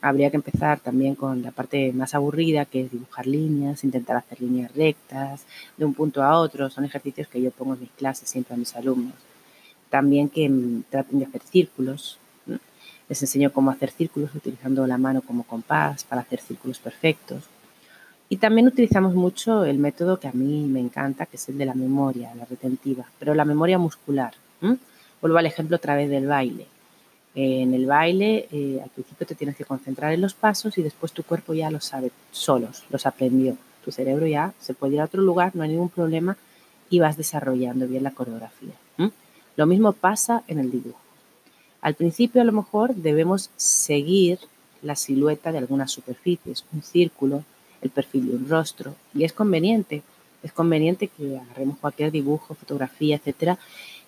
Habría 0.00 0.30
que 0.30 0.36
empezar 0.36 0.80
también 0.80 1.14
con 1.14 1.42
la 1.42 1.52
parte 1.52 1.92
más 1.92 2.14
aburrida, 2.14 2.64
que 2.64 2.82
es 2.82 2.90
dibujar 2.90 3.26
líneas, 3.26 3.84
intentar 3.84 4.16
hacer 4.16 4.40
líneas 4.40 4.74
rectas 4.74 5.44
de 5.76 5.84
un 5.84 5.94
punto 5.94 6.22
a 6.22 6.38
otro. 6.38 6.70
Son 6.70 6.84
ejercicios 6.84 7.28
que 7.28 7.40
yo 7.40 7.50
pongo 7.50 7.74
en 7.74 7.80
mis 7.80 7.90
clases 7.90 8.28
siempre 8.28 8.54
a 8.54 8.56
mis 8.56 8.74
alumnos. 8.74 9.14
También 9.90 10.28
que 10.28 10.48
mm, 10.48 10.84
traten 10.90 11.18
de 11.18 11.26
hacer 11.26 11.42
círculos. 11.42 12.18
Les 13.08 13.20
enseño 13.22 13.52
cómo 13.52 13.70
hacer 13.70 13.90
círculos 13.90 14.34
utilizando 14.34 14.86
la 14.86 14.96
mano 14.96 15.20
como 15.22 15.44
compás 15.44 16.04
para 16.04 16.22
hacer 16.22 16.40
círculos 16.40 16.78
perfectos. 16.78 17.44
Y 18.32 18.36
también 18.36 18.68
utilizamos 18.68 19.12
mucho 19.14 19.64
el 19.64 19.78
método 19.78 20.20
que 20.20 20.28
a 20.28 20.32
mí 20.32 20.64
me 20.64 20.78
encanta, 20.78 21.26
que 21.26 21.36
es 21.36 21.48
el 21.48 21.58
de 21.58 21.66
la 21.66 21.74
memoria, 21.74 22.32
la 22.36 22.44
retentiva, 22.44 23.04
pero 23.18 23.34
la 23.34 23.44
memoria 23.44 23.76
muscular. 23.76 24.32
Vuelvo 25.20 25.36
al 25.36 25.46
ejemplo 25.46 25.76
otra 25.76 25.96
vez 25.96 26.08
del 26.08 26.26
baile. 26.26 26.66
en 27.34 27.74
el 27.74 27.86
baile, 27.86 28.48
eh, 28.50 28.80
al 28.82 28.90
principio 28.90 29.26
te 29.26 29.34
tienes 29.34 29.56
que 29.56 29.64
concentrar 29.64 30.12
en 30.12 30.20
los 30.20 30.34
pasos 30.34 30.78
y 30.78 30.82
después 30.82 31.12
tu 31.12 31.22
cuerpo 31.22 31.54
ya 31.54 31.70
los 31.70 31.84
sabe 31.84 32.12
solos, 32.30 32.84
los 32.88 33.04
aprendió. 33.04 33.56
Tu 33.84 33.90
cerebro 33.90 34.26
ya 34.26 34.52
se 34.60 34.74
puede 34.74 34.94
ir 34.94 35.00
a 35.00 35.04
otro 35.04 35.22
lugar, 35.22 35.54
no 35.54 35.64
hay 35.64 35.70
ningún 35.70 35.88
problema 35.88 36.36
y 36.88 37.00
vas 37.00 37.16
desarrollando 37.16 37.88
bien 37.88 38.04
la 38.04 38.12
coreografía. 38.12 38.74
Lo 39.56 39.66
mismo 39.66 39.92
pasa 39.92 40.44
en 40.46 40.60
el 40.60 40.70
dibujo. 40.70 41.00
Al 41.80 41.94
principio 41.94 42.40
a 42.42 42.44
lo 42.44 42.52
mejor 42.52 42.94
debemos 42.94 43.50
seguir 43.56 44.38
la 44.82 44.94
silueta 44.94 45.50
de 45.50 45.58
algunas 45.58 45.90
superficies, 45.90 46.64
un 46.72 46.82
círculo, 46.82 47.44
el 47.82 47.90
perfil 47.90 48.28
de 48.28 48.36
un 48.36 48.48
rostro, 48.48 48.94
y 49.14 49.24
es 49.24 49.32
conveniente, 49.32 50.02
es 50.42 50.52
conveniente 50.52 51.08
que 51.08 51.38
agarremos 51.38 51.78
cualquier 51.78 52.10
dibujo, 52.10 52.54
fotografía, 52.54 53.16
etcétera, 53.16 53.58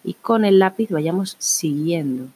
y 0.04 0.14
con 0.14 0.44
el 0.44 0.58
lápiz 0.58 0.90
vayamos 0.90 1.36
siguiendo 1.38 2.28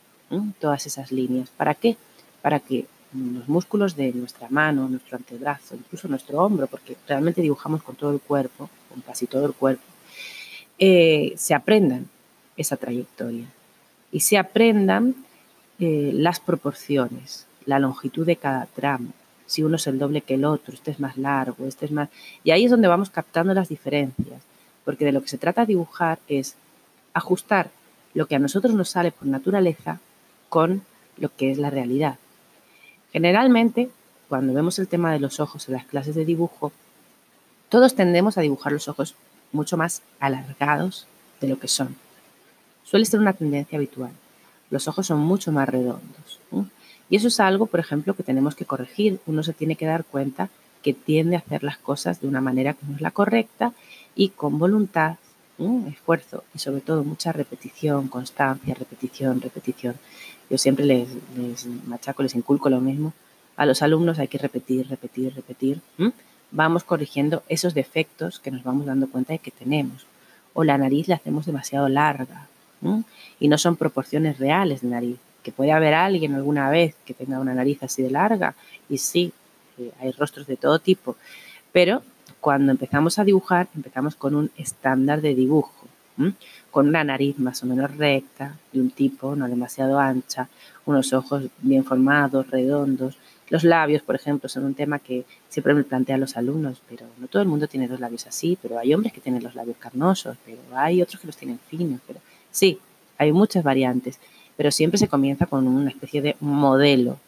todas 0.61 0.87
esas 0.87 1.13
líneas. 1.13 1.51
¿Para 1.51 1.75
qué? 1.75 1.97
Para 2.43 2.61
que 2.61 2.87
los 3.13 3.49
músculos 3.49 3.97
de 3.97 4.13
nuestra 4.13 4.49
mano, 4.51 4.89
nuestro 4.89 5.17
antebrazo, 5.17 5.75
incluso 5.75 6.09
nuestro 6.09 6.43
hombro, 6.43 6.67
porque 6.67 6.97
realmente 7.07 7.41
dibujamos 7.41 7.83
con 7.83 7.97
todo 7.97 8.13
el 8.13 8.21
cuerpo, 8.21 8.69
con 8.91 9.01
casi 9.01 9.27
todo 9.27 9.47
el 9.47 9.53
cuerpo, 9.53 9.85
eh, 10.79 11.33
se 11.37 11.55
aprendan 11.55 12.09
esa 12.57 12.77
trayectoria 12.77 13.47
y 14.13 14.21
se 14.21 14.39
aprendan 14.39 15.15
eh, 15.79 16.11
las 16.15 16.41
proporciones, 16.41 17.47
la 17.65 17.79
longitud 17.79 18.27
de 18.27 18.37
cada 18.37 18.67
tramo, 18.67 19.13
si 19.47 19.63
uno 19.63 19.77
es 19.77 19.87
el 19.87 19.99
doble 19.99 20.21
que 20.21 20.35
el 20.35 20.45
otro, 20.45 20.75
este 20.75 20.91
es 20.91 21.01
más 21.01 21.17
largo, 21.17 21.67
este 21.67 21.87
es 21.87 21.93
más... 21.93 22.09
Y 22.45 22.51
ahí 22.51 22.65
es 22.65 22.71
donde 22.71 22.89
vamos 22.89 23.11
captando 23.11 23.55
las 23.55 23.69
diferencias, 23.69 24.43
porque 24.85 25.05
de 25.05 25.13
lo 25.13 25.23
que 25.23 25.29
se 25.29 25.39
trata 25.39 25.65
dibujar 25.65 26.19
es 26.29 26.57
ajustar 27.15 27.71
lo 28.15 28.27
que 28.27 28.37
a 28.37 28.39
nosotros 28.39 28.75
nos 28.75 28.91
sale 28.91 29.13
por 29.13 29.27
naturaleza 29.27 30.01
con 30.49 30.83
lo 31.17 31.35
que 31.35 31.51
es 31.51 31.59
la 31.59 31.71
realidad. 31.71 32.17
Generalmente, 33.13 33.91
cuando 34.29 34.53
vemos 34.53 34.79
el 34.79 34.89
tema 34.89 35.13
de 35.13 35.21
los 35.21 35.41
ojos 35.41 35.69
en 35.69 35.75
las 35.75 35.87
clases 35.87 36.15
de 36.15 36.25
dibujo, 36.25 36.73
todos 37.69 37.95
tendemos 37.95 38.39
a 38.39 38.43
dibujar 38.43 38.73
los 38.73 38.89
ojos 38.89 39.15
mucho 39.53 39.77
más 39.77 40.03
alargados 40.21 41.07
de 41.41 41.49
lo 41.49 41.59
que 41.59 41.69
son. 41.69 41.97
Suele 42.85 43.05
ser 43.05 43.21
una 43.21 43.33
tendencia 43.33 43.77
habitual. 43.77 44.13
Los 44.71 44.89
ojos 44.89 45.07
son 45.07 45.21
mucho 45.21 45.53
más 45.53 45.69
redondos. 45.69 46.41
Y 47.09 47.17
eso 47.17 47.29
es 47.29 47.41
algo, 47.41 47.67
por 47.67 47.81
ejemplo, 47.81 48.15
que 48.15 48.23
tenemos 48.23 48.55
que 48.55 48.65
corregir. 48.65 49.21
Uno 49.27 49.43
se 49.43 49.53
tiene 49.53 49.77
que 49.77 49.87
dar 49.87 50.05
cuenta 50.05 50.49
que 50.83 50.95
tiende 50.95 51.37
a 51.37 51.41
hacer 51.41 51.63
las 51.63 51.79
cosas 51.79 52.21
de 52.21 52.29
una 52.29 52.41
manera 52.41 52.75
que 52.75 52.87
no 52.87 52.97
es 52.97 53.01
la 53.01 53.11
correcta 53.11 53.73
y 54.15 54.31
con 54.31 54.59
voluntad, 54.59 55.17
esfuerzo 55.89 56.45
y 56.55 56.59
sobre 56.59 56.81
todo 56.81 57.03
mucha 57.03 57.33
repetición, 57.33 58.09
constancia, 58.09 58.75
repetición, 58.75 59.41
repetición. 59.41 59.97
Yo 60.51 60.59
siempre 60.59 60.85
les, 60.85 61.09
machaco, 61.87 62.23
les 62.23 62.35
inculco 62.35 62.69
lo 62.69 62.81
mismo. 62.81 63.15
A 63.57 63.67
los 63.67 63.83
alumnos 63.83 64.19
hay 64.19 64.29
que 64.29 64.39
repetir, 64.39 64.89
repetir, 64.89 65.35
repetir. 65.35 65.81
Vamos 66.51 66.85
corrigiendo 66.85 67.43
esos 67.49 67.75
defectos 67.75 68.39
que 68.39 68.51
nos 68.51 68.63
vamos 68.63 68.87
dando 68.87 69.09
cuenta 69.09 69.33
de 69.33 69.39
que 69.39 69.51
tenemos. 69.51 70.07
O 70.53 70.63
la 70.63 70.79
nariz 70.79 71.09
la 71.09 71.17
hacemos 71.17 71.47
demasiado 71.47 71.89
larga 71.89 72.49
y 73.41 73.49
no 73.49 73.59
son 73.59 73.77
proporciones 73.77 74.39
reales 74.39 74.83
de 74.83 74.89
nariz. 74.89 75.19
Que 75.47 75.53
puede 75.53 75.71
haber 75.71 75.95
alguien 75.95 76.35
alguna 76.35 76.71
vez 76.71 76.97
que 77.05 77.15
tenga 77.15 77.39
una 77.39 77.55
nariz 77.55 77.81
así 77.81 78.03
de 78.03 78.11
larga 78.11 78.57
y 78.89 78.99
sí, 78.99 79.33
eh, 79.79 79.93
hay 80.01 80.11
rostros 80.11 80.49
de 80.49 80.57
todo 80.57 80.81
tipo. 80.81 81.15
Pero 81.71 82.03
cuando 82.41 82.73
empezamos 82.73 83.21
a 83.21 83.25
dibujar, 83.25 83.69
empezamos 83.77 84.17
con 84.17 84.35
un 84.35 84.51
estándar 84.57 85.21
de 85.21 85.37
dibujo 85.37 85.87
con 86.71 86.89
una 86.89 87.05
nariz 87.05 87.39
más 87.39 87.63
o 87.63 87.67
menos 87.67 87.97
recta, 87.97 88.57
de 88.73 88.81
un 88.81 88.91
tipo 88.91 89.37
no 89.37 89.47
demasiado 89.49 90.01
ancha, 90.01 90.49
unos 90.85 91.13
ojos 91.13 91.45
bien 91.61 91.85
formados, 91.85 92.51
redondos. 92.51 93.19
Los 93.49 93.65
labios, 93.65 94.03
por 94.03 94.17
ejemplo, 94.17 94.49
son 94.49 94.65
un 94.65 94.75
tema 94.75 94.99
que 94.99 95.25
siempre 95.49 95.75
me 95.75 95.85
plantean 95.85 96.21
los 96.21 96.37
alumnos, 96.37 96.83
pero 96.89 97.07
no 97.19 97.29
todo 97.29 97.43
el 97.43 97.49
mundo 97.49 97.69
tiene 97.69 97.87
los 97.87 98.01
labios 98.01 98.27
así, 98.27 98.59
pero 98.61 98.79
hay 98.79 98.93
hombres 98.95 99.13
que 99.13 99.21
tienen 99.21 99.43
los 99.43 99.55
labios 99.55 99.77
carnosos, 99.79 100.37
pero 100.45 100.59
hay 100.75 101.03
otros 101.03 101.21
que 101.21 101.29
los 101.29 101.37
tienen 101.37 101.61
finos, 101.69 102.01
pero 102.07 102.21
sí, 102.51 102.79
hay 103.19 103.33
muchas 103.33 103.63
variantes, 103.63 104.19
pero 104.57 104.71
siempre 104.71 104.99
se 104.99 105.09
comienza 105.09 105.47
con 105.47 105.67
una 105.67 105.91
especie 105.91 106.23
de 106.23 106.37
modelo. 106.41 107.19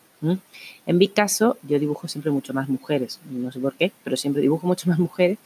En 0.87 0.99
mi 0.99 1.07
caso, 1.09 1.59
yo 1.63 1.79
dibujo 1.79 2.09
siempre 2.09 2.33
mucho 2.33 2.53
más 2.53 2.69
mujeres, 2.69 3.21
no 3.31 3.53
sé 3.53 3.61
por 3.61 3.75
qué, 3.75 3.93
pero 4.03 4.17
siempre 4.17 4.43
dibujo 4.43 4.67
mucho 4.67 4.89
más 4.89 4.99
mujeres 4.99 5.39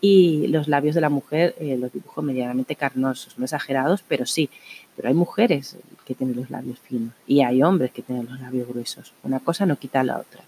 y 0.00 0.48
los 0.48 0.68
labios 0.68 0.94
de 0.94 1.00
la 1.00 1.08
mujer 1.08 1.54
eh, 1.58 1.76
los 1.76 1.92
dibujo 1.92 2.22
medianamente 2.22 2.76
carnosos, 2.76 3.38
no 3.38 3.44
exagerados, 3.44 4.04
pero 4.06 4.26
sí. 4.26 4.50
Pero 4.96 5.08
hay 5.08 5.14
mujeres 5.14 5.76
que 6.04 6.14
tienen 6.14 6.36
los 6.36 6.50
labios 6.50 6.78
finos 6.80 7.14
y 7.26 7.42
hay 7.42 7.62
hombres 7.62 7.92
que 7.92 8.02
tienen 8.02 8.26
los 8.28 8.40
labios 8.40 8.68
gruesos. 8.68 9.12
Una 9.22 9.40
cosa 9.40 9.64
no 9.64 9.76
quita 9.76 10.04
la 10.04 10.18
otra. 10.18 10.42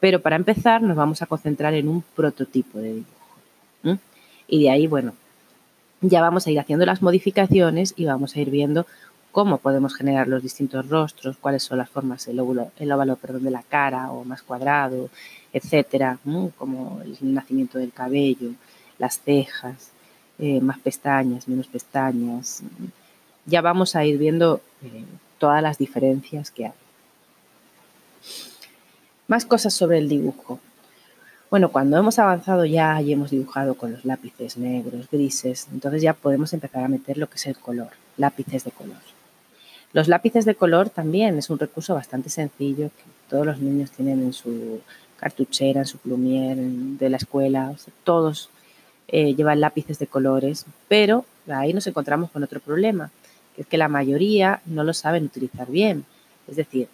Pero 0.00 0.20
para 0.20 0.36
empezar 0.36 0.82
nos 0.82 0.96
vamos 0.96 1.22
a 1.22 1.26
concentrar 1.26 1.74
en 1.74 1.88
un 1.88 2.02
prototipo 2.02 2.78
de 2.78 2.94
dibujo. 2.94 4.00
Y 4.46 4.62
de 4.62 4.70
ahí, 4.70 4.86
bueno, 4.86 5.14
ya 6.00 6.20
vamos 6.20 6.46
a 6.46 6.50
ir 6.50 6.60
haciendo 6.60 6.84
las 6.84 7.02
modificaciones 7.02 7.94
y 7.96 8.04
vamos 8.04 8.36
a 8.36 8.40
ir 8.40 8.50
viendo 8.50 8.86
cómo 9.34 9.58
podemos 9.58 9.96
generar 9.96 10.28
los 10.28 10.44
distintos 10.44 10.88
rostros, 10.88 11.36
cuáles 11.38 11.64
son 11.64 11.78
las 11.78 11.90
formas, 11.90 12.28
el 12.28 12.38
óvalo, 12.38 13.16
perdón, 13.16 13.42
de 13.42 13.50
la 13.50 13.64
cara 13.64 14.12
o 14.12 14.24
más 14.24 14.42
cuadrado, 14.42 15.10
etcétera, 15.52 16.18
como 16.56 17.00
el 17.02 17.34
nacimiento 17.34 17.78
del 17.78 17.92
cabello, 17.92 18.50
las 18.96 19.20
cejas, 19.20 19.90
eh, 20.38 20.60
más 20.60 20.78
pestañas, 20.78 21.48
menos 21.48 21.66
pestañas. 21.66 22.62
Ya 23.44 23.60
vamos 23.60 23.96
a 23.96 24.04
ir 24.04 24.18
viendo 24.18 24.60
eh, 24.84 25.04
todas 25.38 25.60
las 25.60 25.78
diferencias 25.78 26.52
que 26.52 26.66
hay. 26.66 26.72
Más 29.26 29.44
cosas 29.44 29.74
sobre 29.74 29.98
el 29.98 30.08
dibujo. 30.08 30.60
Bueno, 31.50 31.72
cuando 31.72 31.98
hemos 31.98 32.20
avanzado 32.20 32.64
ya 32.66 33.02
y 33.02 33.12
hemos 33.12 33.32
dibujado 33.32 33.74
con 33.74 33.90
los 33.90 34.04
lápices 34.04 34.56
negros, 34.58 35.08
grises, 35.10 35.66
entonces 35.72 36.02
ya 36.02 36.14
podemos 36.14 36.52
empezar 36.52 36.84
a 36.84 36.88
meter 36.88 37.18
lo 37.18 37.28
que 37.28 37.34
es 37.34 37.46
el 37.46 37.58
color, 37.58 37.90
lápices 38.16 38.62
de 38.62 38.70
color. 38.70 39.13
Los 39.94 40.08
lápices 40.08 40.44
de 40.44 40.56
color 40.56 40.90
también 40.90 41.38
es 41.38 41.50
un 41.50 41.58
recurso 41.60 41.94
bastante 41.94 42.28
sencillo 42.28 42.88
que 42.88 43.04
todos 43.30 43.46
los 43.46 43.60
niños 43.60 43.92
tienen 43.92 44.24
en 44.24 44.32
su 44.32 44.80
cartuchera, 45.16 45.82
en 45.82 45.86
su 45.86 45.98
plumier 45.98 46.56
de 46.56 47.08
la 47.08 47.16
escuela, 47.16 47.72
todos 48.02 48.50
eh, 49.06 49.36
llevan 49.36 49.60
lápices 49.60 50.00
de 50.00 50.08
colores, 50.08 50.66
pero 50.88 51.24
ahí 51.46 51.72
nos 51.72 51.86
encontramos 51.86 52.32
con 52.32 52.42
otro 52.42 52.58
problema, 52.58 53.12
que 53.54 53.62
es 53.62 53.68
que 53.68 53.78
la 53.78 53.86
mayoría 53.86 54.60
no 54.66 54.82
lo 54.82 54.94
saben 54.94 55.26
utilizar 55.26 55.70
bien. 55.70 56.04
Es 56.48 56.56
decir, 56.56 56.88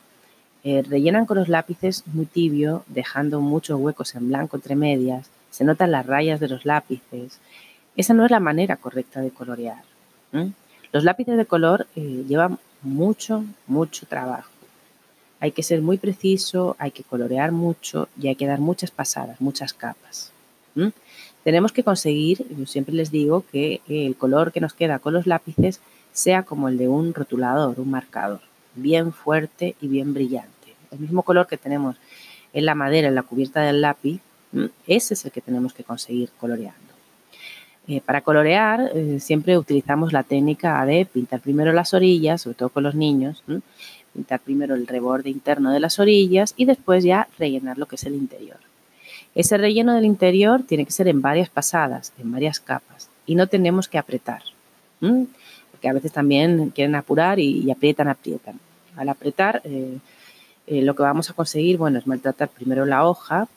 eh, 0.62 0.83
rellenan 0.87 1.25
con 1.25 1.38
los 1.38 1.49
lápices 1.49 2.04
muy 2.07 2.26
tibio, 2.26 2.85
dejando 2.87 3.40
muchos 3.40 3.80
huecos 3.80 4.14
en 4.14 4.28
blanco 4.28 4.59
entre 4.59 4.76
medias, 4.76 5.30
se 5.50 5.64
notan 5.64 5.90
las 5.90 6.04
rayas 6.04 6.38
de 6.38 6.49
los 6.49 6.66
lápices. 6.66 7.38
Esa 7.97 8.12
no 8.12 8.26
es 8.26 8.30
la 8.30 8.40
manera 8.40 8.76
correcta 8.76 9.23
de 9.23 9.30
colorear. 9.30 9.85
Los 10.92 11.04
lápices 11.04 11.37
de 11.37 11.47
color 11.47 11.87
eh, 11.94 12.25
llevan 12.26 12.59
mucho, 12.82 13.44
mucho 13.66 14.06
trabajo. 14.06 14.50
Hay 15.38 15.52
que 15.52 15.62
ser 15.62 15.80
muy 15.82 15.99
preciso, 15.99 16.76
hay 16.78 16.90
que 16.90 17.04
colorear 17.04 17.52
mucho 17.52 18.09
y 18.20 18.28
hay 18.28 18.37
que 18.37 18.47
dar 18.47 18.61
muchas 18.61 18.90
pasadas, 18.90 19.40
muchas 19.40 19.73
capas. 19.73 20.32
Tenemos 21.44 21.73
que 21.73 21.82
conseguir, 21.82 22.44
yo 22.56 22.66
siempre 22.66 22.94
les 22.94 23.11
digo, 23.11 23.44
que 23.50 23.80
el 23.88 24.16
color 24.16 24.52
que 24.52 24.61
nos 24.61 24.75
queda 24.75 24.99
con 24.99 25.14
los 25.14 25.26
lápices 25.26 25.80
sea 26.12 26.42
como 26.42 26.68
el 26.68 26.76
de 26.76 26.88
un 26.88 27.14
rotulador, 27.14 27.80
un 27.80 27.90
marcador, 27.90 28.40
bien 28.75 29.12
fuerte 29.12 29.76
y 29.80 29.88
bien 29.88 30.12
brillante. 30.12 30.75
El 30.90 30.99
mismo 30.99 31.23
color 31.23 31.47
que 31.47 31.56
tenemos 31.56 31.97
en 32.52 32.66
la 32.66 32.75
madera, 32.75 33.09
en 33.09 33.14
la 33.14 33.23
cubierta 33.23 33.61
del 33.61 33.80
lápiz, 33.80 34.20
ese 34.87 35.14
es 35.14 35.25
el 35.25 35.30
que 35.30 35.40
tenemos 35.40 35.73
que 35.73 35.85
conseguir 35.85 36.30
coloreando. 36.38 36.89
Eh, 37.90 38.00
para 38.00 38.20
colorear 38.20 38.92
eh, 38.94 39.18
siempre 39.18 39.59
utilizamos 39.59 40.12
la 40.12 40.23
técnica 40.23 40.87
de 40.87 41.06
pintar 41.06 41.40
primero 41.40 41.73
las 41.73 41.92
orillas, 41.92 42.42
sobre 42.42 42.54
todo 42.54 42.68
con 42.68 42.85
los 42.85 42.94
niños, 42.94 43.42
pintar 44.14 44.38
primero 44.38 44.76
el 44.76 44.87
reborde 44.87 45.28
interno 45.28 45.73
de 45.73 45.80
las 45.80 45.99
orillas 45.99 46.54
y 46.56 46.66
después 46.66 47.02
ya 47.02 47.26
rellenar 47.37 47.78
lo 47.78 47.87
que 47.87 47.97
es 47.97 48.04
el 48.04 48.14
interior. 48.14 48.59
Ese 49.35 49.59
relleno 49.59 49.92
del 49.92 50.04
interior 50.04 50.62
tiene 50.62 50.85
que 50.85 50.92
ser 50.92 51.09
en 51.09 51.20
varias 51.20 51.49
pasadas, 51.49 52.12
en 52.20 52.30
varias 52.30 52.61
capas, 52.61 53.09
y 53.26 53.35
no 53.35 53.49
tenemos 53.49 53.88
que 53.88 53.99
apretar, 53.99 54.42
porque 55.00 55.88
a 55.88 55.92
veces 55.92 56.12
también 56.12 56.70
quieren 56.70 56.94
apurar 56.94 57.40
y, 57.40 57.68
aprietan, 57.73 58.06
aprietan. 58.06 58.61
Al 58.94 59.09
apretar, 59.09 59.62
eh, 59.64 59.99
lo 60.68 60.94
que 60.94 61.02
vamos 61.02 61.28
a 61.28 61.32
conseguir, 61.32 61.76
bueno, 61.76 61.99
es 61.99 62.06
maltratar 62.06 62.50
primero 62.50 62.87
la 62.87 63.04
hoja, 63.04 63.49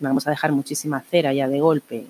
vamos 0.00 0.26
a 0.26 0.30
dejar 0.30 0.50
muchísima 0.52 1.00
cera 1.00 1.34
ya 1.34 1.46
de 1.46 1.60
golpe 1.60 2.06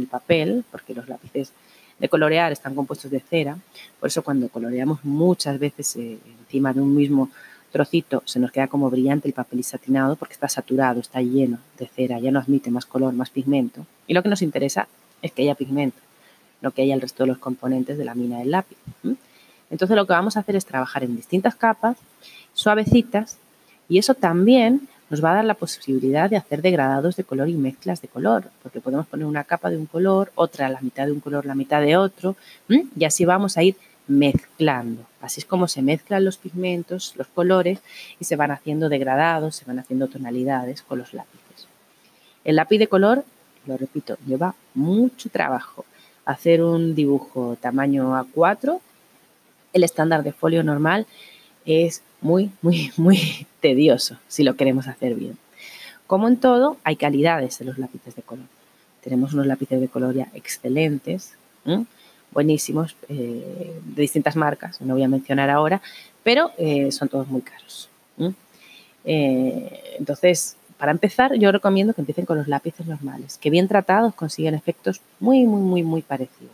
el 0.00 0.06
papel, 0.06 0.64
porque 0.70 0.94
los 0.94 1.08
lápices 1.08 1.52
de 1.98 2.08
colorear 2.08 2.52
están 2.52 2.74
compuestos 2.74 3.10
de 3.10 3.20
cera, 3.20 3.56
por 4.00 4.08
eso 4.08 4.22
cuando 4.22 4.48
coloreamos 4.48 5.04
muchas 5.04 5.58
veces 5.58 5.96
eh, 5.96 6.18
encima 6.40 6.72
de 6.72 6.80
un 6.80 6.94
mismo 6.94 7.30
trocito 7.70 8.22
se 8.26 8.38
nos 8.38 8.52
queda 8.52 8.68
como 8.68 8.90
brillante 8.90 9.26
el 9.26 9.34
papel 9.34 9.64
satinado 9.64 10.16
porque 10.16 10.34
está 10.34 10.48
saturado, 10.48 11.00
está 11.00 11.20
lleno 11.22 11.58
de 11.78 11.88
cera, 11.88 12.18
ya 12.20 12.30
no 12.30 12.38
admite 12.38 12.70
más 12.70 12.86
color, 12.86 13.14
más 13.14 13.30
pigmento. 13.30 13.86
Y 14.06 14.14
lo 14.14 14.22
que 14.22 14.28
nos 14.28 14.42
interesa 14.42 14.88
es 15.22 15.32
que 15.32 15.42
haya 15.42 15.54
pigmento, 15.54 15.98
no 16.60 16.70
que 16.72 16.82
haya 16.82 16.94
el 16.94 17.00
resto 17.00 17.22
de 17.24 17.28
los 17.28 17.38
componentes 17.38 17.98
de 17.98 18.04
la 18.04 18.14
mina 18.14 18.38
del 18.38 18.50
lápiz. 18.50 18.76
Entonces 19.70 19.96
lo 19.96 20.06
que 20.06 20.12
vamos 20.12 20.36
a 20.36 20.40
hacer 20.40 20.54
es 20.54 20.66
trabajar 20.66 21.02
en 21.02 21.16
distintas 21.16 21.54
capas, 21.54 21.96
suavecitas, 22.52 23.38
y 23.88 23.98
eso 23.98 24.14
también 24.14 24.88
nos 25.12 25.22
va 25.22 25.32
a 25.32 25.34
dar 25.34 25.44
la 25.44 25.52
posibilidad 25.52 26.30
de 26.30 26.38
hacer 26.38 26.62
degradados 26.62 27.16
de 27.16 27.24
color 27.24 27.50
y 27.50 27.52
mezclas 27.52 28.00
de 28.00 28.08
color, 28.08 28.44
porque 28.62 28.80
podemos 28.80 29.06
poner 29.06 29.26
una 29.26 29.44
capa 29.44 29.68
de 29.68 29.76
un 29.76 29.84
color, 29.84 30.32
otra 30.36 30.70
la 30.70 30.80
mitad 30.80 31.04
de 31.04 31.12
un 31.12 31.20
color, 31.20 31.44
la 31.44 31.54
mitad 31.54 31.82
de 31.82 31.98
otro, 31.98 32.34
y 32.96 33.04
así 33.04 33.26
vamos 33.26 33.58
a 33.58 33.62
ir 33.62 33.76
mezclando. 34.08 35.04
Así 35.20 35.40
es 35.40 35.44
como 35.44 35.68
se 35.68 35.82
mezclan 35.82 36.24
los 36.24 36.38
pigmentos, 36.38 37.12
los 37.18 37.26
colores, 37.26 37.80
y 38.20 38.24
se 38.24 38.36
van 38.36 38.52
haciendo 38.52 38.88
degradados, 38.88 39.54
se 39.54 39.66
van 39.66 39.80
haciendo 39.80 40.08
tonalidades 40.08 40.80
con 40.80 41.00
los 41.00 41.12
lápices. 41.12 41.68
El 42.42 42.56
lápiz 42.56 42.78
de 42.78 42.86
color, 42.86 43.22
lo 43.66 43.76
repito, 43.76 44.16
lleva 44.26 44.54
mucho 44.72 45.28
trabajo. 45.28 45.84
Hacer 46.24 46.62
un 46.62 46.94
dibujo 46.94 47.58
tamaño 47.60 48.14
A4, 48.14 48.80
el 49.74 49.84
estándar 49.84 50.22
de 50.22 50.32
folio 50.32 50.64
normal 50.64 51.06
es 51.66 52.02
muy, 52.22 52.50
muy, 52.62 52.92
muy 52.96 53.46
tedioso 53.60 54.16
si 54.28 54.44
lo 54.44 54.56
queremos 54.56 54.86
hacer 54.88 55.14
bien. 55.14 55.36
Como 56.06 56.28
en 56.28 56.36
todo, 56.36 56.76
hay 56.84 56.96
calidades 56.96 57.60
en 57.60 57.68
los 57.68 57.78
lápices 57.78 58.14
de 58.14 58.22
color. 58.22 58.46
Tenemos 59.02 59.34
unos 59.34 59.46
lápices 59.46 59.80
de 59.80 59.88
color 59.88 60.14
ya 60.14 60.28
excelentes, 60.34 61.34
buenísimos, 62.30 62.96
eh, 63.08 63.72
de 63.84 64.02
distintas 64.02 64.36
marcas, 64.36 64.80
no 64.80 64.94
voy 64.94 65.02
a 65.02 65.08
mencionar 65.08 65.50
ahora, 65.50 65.82
pero 66.22 66.52
eh, 66.58 66.92
son 66.92 67.08
todos 67.08 67.28
muy 67.28 67.42
caros. 67.42 67.88
Eh, 69.04 69.96
entonces, 69.98 70.56
para 70.78 70.92
empezar, 70.92 71.34
yo 71.34 71.50
recomiendo 71.50 71.92
que 71.92 72.02
empiecen 72.02 72.24
con 72.24 72.38
los 72.38 72.46
lápices 72.46 72.86
normales, 72.86 73.36
que 73.38 73.50
bien 73.50 73.66
tratados 73.66 74.14
consiguen 74.14 74.54
efectos 74.54 75.00
muy, 75.18 75.44
muy, 75.44 75.60
muy, 75.60 75.82
muy 75.82 76.02
parecidos. 76.02 76.52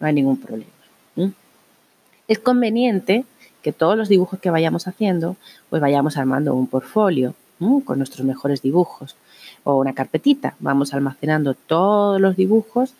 No 0.00 0.06
hay 0.06 0.14
ningún 0.14 0.38
problema. 0.38 0.70
Es 2.28 2.40
conveniente 2.40 3.24
que 3.66 3.72
todos 3.72 3.98
los 3.98 4.08
dibujos 4.08 4.38
que 4.38 4.48
vayamos 4.48 4.86
haciendo, 4.86 5.34
pues 5.70 5.82
vayamos 5.82 6.16
armando 6.16 6.54
un 6.54 6.68
portfolio 6.68 7.34
con 7.84 7.98
nuestros 7.98 8.24
mejores 8.24 8.62
dibujos 8.62 9.16
o 9.64 9.76
una 9.80 9.92
carpetita. 9.92 10.54
Vamos 10.60 10.94
almacenando 10.94 11.54
todos 11.54 12.20
los 12.20 12.36
dibujos 12.36 12.94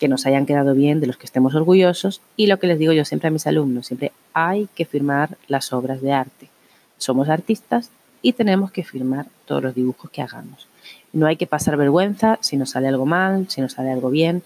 que 0.00 0.08
nos 0.08 0.26
hayan 0.26 0.46
quedado 0.46 0.74
bien, 0.74 0.98
de 0.98 1.06
los 1.06 1.16
que 1.16 1.26
estemos 1.26 1.54
orgullosos. 1.54 2.22
Y 2.36 2.48
lo 2.48 2.58
que 2.58 2.66
les 2.66 2.80
digo 2.80 2.92
yo 2.92 3.04
siempre 3.04 3.28
a 3.28 3.30
mis 3.30 3.46
alumnos, 3.46 3.86
siempre 3.86 4.10
hay 4.32 4.68
que 4.74 4.84
firmar 4.84 5.38
las 5.46 5.72
obras 5.72 6.02
de 6.02 6.10
arte. 6.10 6.48
Somos 6.98 7.28
artistas 7.28 7.90
y 8.20 8.32
tenemos 8.32 8.72
que 8.72 8.82
firmar 8.82 9.26
todos 9.44 9.62
los 9.62 9.76
dibujos 9.76 10.10
que 10.10 10.22
hagamos. 10.22 10.66
No 11.12 11.28
hay 11.28 11.36
que 11.36 11.46
pasar 11.46 11.76
vergüenza 11.76 12.36
si 12.40 12.56
nos 12.56 12.70
sale 12.70 12.88
algo 12.88 13.06
mal, 13.06 13.48
si 13.48 13.60
nos 13.60 13.74
sale 13.74 13.92
algo 13.92 14.10
bien. 14.10 14.42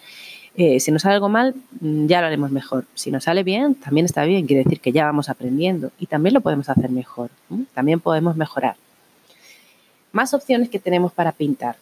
Eh, 0.56 0.78
si 0.78 0.92
nos 0.92 1.02
sale 1.02 1.16
algo 1.16 1.28
mal, 1.28 1.54
mm, 1.80 2.06
ya 2.06 2.20
lo 2.20 2.28
haremos 2.28 2.50
mejor. 2.50 2.84
Si 2.94 3.10
nos 3.10 3.24
sale 3.24 3.42
bien, 3.42 3.74
también 3.74 4.06
está 4.06 4.24
bien, 4.24 4.46
quiere 4.46 4.62
decir 4.62 4.80
que 4.80 4.92
ya 4.92 5.04
vamos 5.04 5.28
aprendiendo 5.28 5.90
y 5.98 6.06
también 6.06 6.34
lo 6.34 6.40
podemos 6.40 6.68
hacer 6.68 6.90
mejor. 6.90 7.30
También 7.74 8.00
podemos 8.00 8.36
mejorar. 8.36 8.76
Más 10.12 10.32
opciones 10.32 10.68
que 10.68 10.78
tenemos 10.78 11.12
para 11.12 11.32
pintar. 11.32 11.76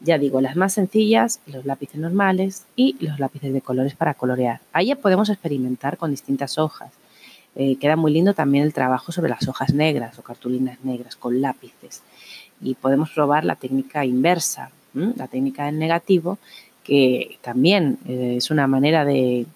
Ya 0.00 0.18
digo, 0.18 0.40
las 0.40 0.56
más 0.56 0.74
sencillas, 0.74 1.40
los 1.46 1.64
lápices 1.64 1.96
normales 1.96 2.64
y 2.76 2.96
los 3.00 3.18
lápices 3.18 3.52
de 3.52 3.60
colores 3.62 3.94
para 3.94 4.14
colorear. 4.14 4.60
Ahí 4.72 4.94
podemos 4.94 5.28
experimentar 5.30 5.96
con 5.96 6.10
distintas 6.10 6.58
hojas. 6.58 6.92
Eh, 7.56 7.76
queda 7.76 7.96
muy 7.96 8.12
lindo 8.12 8.32
también 8.32 8.64
el 8.64 8.72
trabajo 8.72 9.12
sobre 9.12 9.30
las 9.30 9.48
hojas 9.48 9.74
negras 9.74 10.18
o 10.18 10.22
cartulinas 10.22 10.78
negras 10.84 11.16
con 11.16 11.40
lápices. 11.40 12.02
Y 12.60 12.74
podemos 12.74 13.10
probar 13.10 13.44
la 13.44 13.56
técnica 13.56 14.04
inversa, 14.04 14.70
la 14.92 15.28
técnica 15.28 15.66
del 15.66 15.78
negativo, 15.78 16.38
que 16.90 17.38
también 17.40 17.98
eh, 18.08 18.34
es 18.38 18.50
una 18.50 18.66
manera 18.66 19.04
de, 19.04 19.46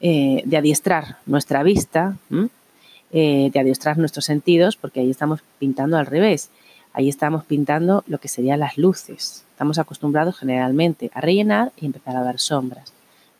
eh, 0.00 0.44
adiestrar 0.56 1.16
nuestra 1.26 1.64
vista, 1.64 2.18
eh, 3.10 3.50
de 3.52 3.58
adiestrar 3.58 3.98
nuestros 3.98 4.26
sentidos, 4.26 4.76
porque 4.76 5.00
ahí 5.00 5.10
estamos 5.10 5.40
pintando 5.58 5.98
al 5.98 6.06
revés. 6.06 6.50
Ahí 6.92 7.08
estamos 7.08 7.44
pintando 7.46 8.04
lo 8.06 8.18
que 8.18 8.28
serían 8.28 8.60
las 8.60 8.78
luces. 8.78 9.44
Estamos 9.50 9.80
acostumbrados 9.80 10.38
generalmente 10.38 11.10
a 11.14 11.20
rellenar 11.20 11.72
y 11.76 11.86
empezar 11.86 12.14
a 12.16 12.22
dar 12.22 12.38
sombras. 12.38 12.92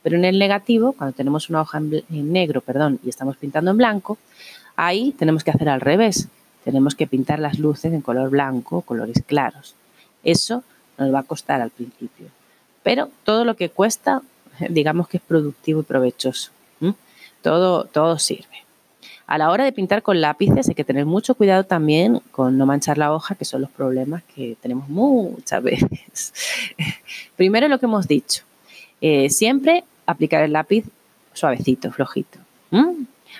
Pero 0.03 0.17
en 0.17 0.25
el 0.25 0.41
negativo, 0.41 0.93
cuando 0.93 1.15
tenemos 1.15 1.49
una 1.49 1.61
hoja 1.61 1.79
en, 1.79 2.33
negro, 2.33 2.61
perdón, 2.61 2.99
y 3.05 3.09
estamos 3.09 3.37
pintando 3.37 3.71
en 3.71 3.77
blanco, 3.77 4.19
ahí 4.75 5.15
tenemos 5.17 5.45
que 5.45 5.53
hacer 5.53 5.69
al 5.69 5.81
revés. 5.81 6.27
Tenemos 6.65 6.97
que 6.97 7.07
pintar 7.07 7.39
las 7.39 7.61
luces 7.61 7.93
en 7.93 8.01
color 8.01 8.31
blanco, 8.31 8.83
colores 8.83 9.23
claros. 9.25 9.77
Eso 10.25 10.65
nos 10.99 11.15
va 11.15 11.21
a 11.21 11.23
costar 11.23 11.61
al 11.61 11.71
principio. 11.71 12.40
Pero 12.83 13.11
todo 13.25 13.45
lo 13.45 13.57
que 13.57 13.69
cuesta, 13.69 14.23
digamos 14.69 15.09
que 15.09 15.19
es 15.19 15.23
productivo 15.23 15.81
y 15.81 15.85
provechoso. 15.85 16.51
Todo, 17.43 17.85
todo 17.85 18.19
sirve. 18.19 18.67
A 19.27 19.39
la 19.39 19.51
hora 19.51 19.65
de 19.65 19.73
pintar 19.73 20.03
con 20.03 20.21
lápices 20.21 20.69
hay 20.69 20.75
que 20.75 20.85
tener 20.85 21.07
mucho 21.07 21.35
cuidado 21.35 21.65
también 21.65 22.21
con 22.33 22.59
no 22.59 22.67
manchar 22.67 22.99
la 22.99 23.13
hoja, 23.13 23.37
que 23.37 23.45
son 23.45 23.61
los 23.61 23.71
problemas 23.71 24.23
que 24.35 24.57
tenemos 24.61 24.89
muchas 24.89 25.63
veces. 25.63 26.35
Primero 27.37 27.69
lo 27.69 27.79
que 27.79 27.87
hemos 27.87 28.09
dicho, 28.09 28.43
eh, 29.01 29.31
siempre 29.31 29.85
aplicar 30.05 30.43
el 30.43 30.53
lápiz 30.53 30.85
suavecito, 31.33 31.93
flojito, 31.93 32.39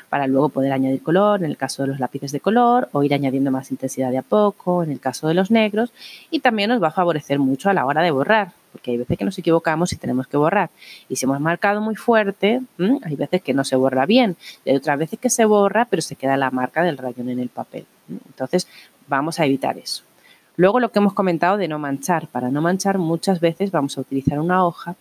para 0.09 0.29
luego 0.29 0.49
poder 0.49 0.73
añadir 0.73 1.03
color, 1.03 1.41
en 1.41 1.51
el 1.51 1.57
caso 1.57 1.83
de 1.83 1.89
los 1.89 1.99
lápices 1.99 2.31
de 2.31 2.39
color, 2.39 2.89
o 2.93 3.03
ir 3.03 3.13
añadiendo 3.13 3.51
más 3.51 3.73
intensidad 3.73 4.11
de 4.11 4.19
a 4.19 4.23
poco, 4.23 4.85
en 4.85 4.93
el 4.93 5.01
caso 5.01 5.27
de 5.27 5.35
los 5.35 5.51
negros, 5.51 5.93
y 6.31 6.39
también 6.39 6.71
nos 6.71 6.81
va 6.81 6.89
a 6.89 6.93
favorecer 6.93 7.41
mucho 7.41 7.69
a 7.69 7.75
la 7.75 7.85
hora 7.85 8.03
de 8.03 8.13
borrar 8.13 8.53
porque 8.73 8.93
hay 8.93 8.97
veces 8.99 9.19
que 9.19 9.25
nos 9.25 9.39
equivocamos 9.39 9.93
y 9.93 9.97
tenemos 9.97 10.27
que 10.27 10.37
borrar. 10.37 10.71
Y 11.09 11.17
si 11.17 11.25
hemos 11.25 11.41
marcado 11.41 11.81
muy 11.81 11.97
fuerte, 11.97 12.61
hay 13.03 13.17
veces 13.17 13.43
que 13.43 13.55
no 13.55 13.65
se 13.65 13.77
borra 13.77 14.07
bien, 14.07 14.37
y 14.65 14.71
hay 14.71 14.77
otras 14.77 14.99
veces 14.99 15.19
que 15.19 15.31
se 15.31 15.45
borra, 15.45 15.87
pero 15.89 16.03
se 16.03 16.17
queda 16.17 16.37
la 16.37 16.51
marca 16.51 16.83
del 16.83 16.99
rayón 16.99 17.29
en 17.29 17.41
el 17.41 17.49
papel. 17.49 17.87
Entonces, 18.09 18.67
vamos 19.09 19.41
a 19.41 19.47
evitar 19.47 19.79
eso. 19.79 20.05
Luego, 20.57 20.81
lo 20.81 20.91
que 20.91 20.99
hemos 20.99 21.15
comentado 21.15 21.57
de 21.57 21.69
no 21.69 21.79
manchar. 21.79 22.27
Para 22.27 22.51
no 22.51 22.61
manchar, 22.61 22.99
muchas 22.99 23.41
veces 23.41 23.71
vamos 23.71 23.97
a 23.97 24.03
utilizar 24.03 24.39
una 24.39 24.65
hoja 24.65 24.95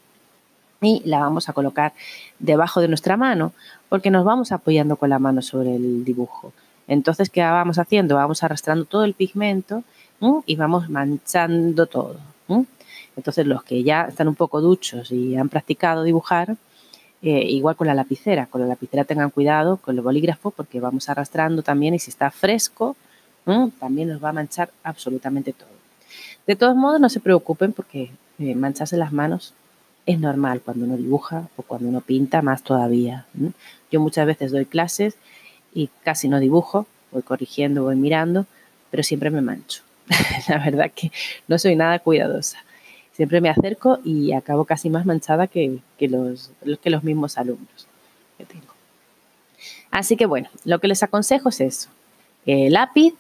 y 0.82 1.02
la 1.06 1.20
vamos 1.20 1.50
a 1.50 1.54
colocar 1.54 1.94
debajo 2.40 2.80
de 2.80 2.88
nuestra 2.88 3.18
mano 3.18 3.52
porque 3.90 4.12
nos 4.12 4.24
vamos 4.24 4.52
apoyando 4.52 4.96
con 4.96 5.10
la 5.10 5.20
mano 5.20 5.42
sobre 5.42 5.76
el 5.76 6.06
dibujo. 6.06 6.54
Entonces, 6.88 7.30
¿qué 7.30 7.42
vamos 7.42 7.78
haciendo? 7.78 8.16
Vamos 8.16 8.44
arrastrando 8.44 8.86
todo 8.86 9.04
el 9.04 9.14
pigmento 9.14 9.84
y 10.46 10.56
vamos 10.56 10.90
manchando 10.90 11.88
todo. 11.88 12.16
Entonces, 13.20 13.46
los 13.46 13.64
que 13.64 13.84
ya 13.84 14.04
están 14.04 14.30
un 14.30 14.36
poco 14.36 14.62
duchos 14.62 15.12
y 15.12 15.36
han 15.36 15.50
practicado 15.50 16.04
dibujar, 16.04 16.56
eh, 17.22 17.44
igual 17.50 17.76
con 17.76 17.88
la 17.88 17.94
lapicera, 17.94 18.46
con 18.46 18.62
la 18.62 18.68
lapicera 18.68 19.04
tengan 19.04 19.30
cuidado 19.30 19.76
con 19.76 19.94
el 19.94 20.02
bolígrafo 20.02 20.52
porque 20.52 20.80
vamos 20.80 21.10
arrastrando 21.10 21.62
también 21.62 21.94
y 21.94 22.00
si 22.00 22.12
está 22.12 22.32
fresco, 22.32 22.96
también 23.78 24.08
nos 24.08 24.24
va 24.24 24.30
a 24.30 24.34
manchar 24.34 24.70
absolutamente 24.84 25.52
todo. 25.52 25.68
De 26.48 26.56
todos 26.56 26.78
modos, 26.78 27.02
no 27.02 27.10
se 27.10 27.20
preocupen 27.20 27.74
porque 27.74 28.10
eh, 28.38 28.56
mancharse 28.56 28.96
las 28.96 29.12
manos 29.12 29.54
es 30.06 30.18
normal 30.18 30.62
cuando 30.62 30.86
uno 30.86 30.96
dibuja 30.96 31.50
o 31.58 31.64
cuando 31.64 31.90
uno 31.90 32.00
pinta, 32.00 32.42
más 32.42 32.64
todavía. 32.64 33.26
Yo 33.92 34.00
muchas 34.00 34.28
veces 34.28 34.54
doy 34.54 34.66
clases 34.66 35.18
y 35.74 35.90
casi 36.06 36.30
no 36.30 36.40
dibujo, 36.40 36.88
voy 37.12 37.24
corrigiendo, 37.24 37.84
voy 37.84 37.98
mirando, 37.98 38.46
pero 38.92 39.04
siempre 39.04 39.30
me 39.30 39.42
mancho. 39.42 39.82
la 40.48 40.58
verdad 40.64 40.90
que 40.96 41.12
no 41.50 41.60
soy 41.60 41.76
nada 41.76 42.00
cuidadosa 42.00 42.60
siempre 43.20 43.42
me 43.42 43.50
acerco 43.50 44.00
y 44.06 44.32
acabo 44.32 44.64
casi 44.64 44.90
más 44.90 45.06
manchada 45.06 45.48
que, 45.48 45.82
los, 46.00 46.52
que 46.82 46.90
los 46.90 47.04
mismos 47.04 47.38
alumnos 47.38 47.86
que 48.38 48.46
tengo. 48.46 48.74
Así 49.92 50.16
que 50.16 50.26
bueno, 50.26 50.48
lo 50.64 50.80
que 50.80 50.88
les 50.88 51.04
aconsejo 51.04 51.50
es 51.50 51.60
eso. 51.60 51.90
Eh, 52.46 52.70
lápiz, 52.70 53.14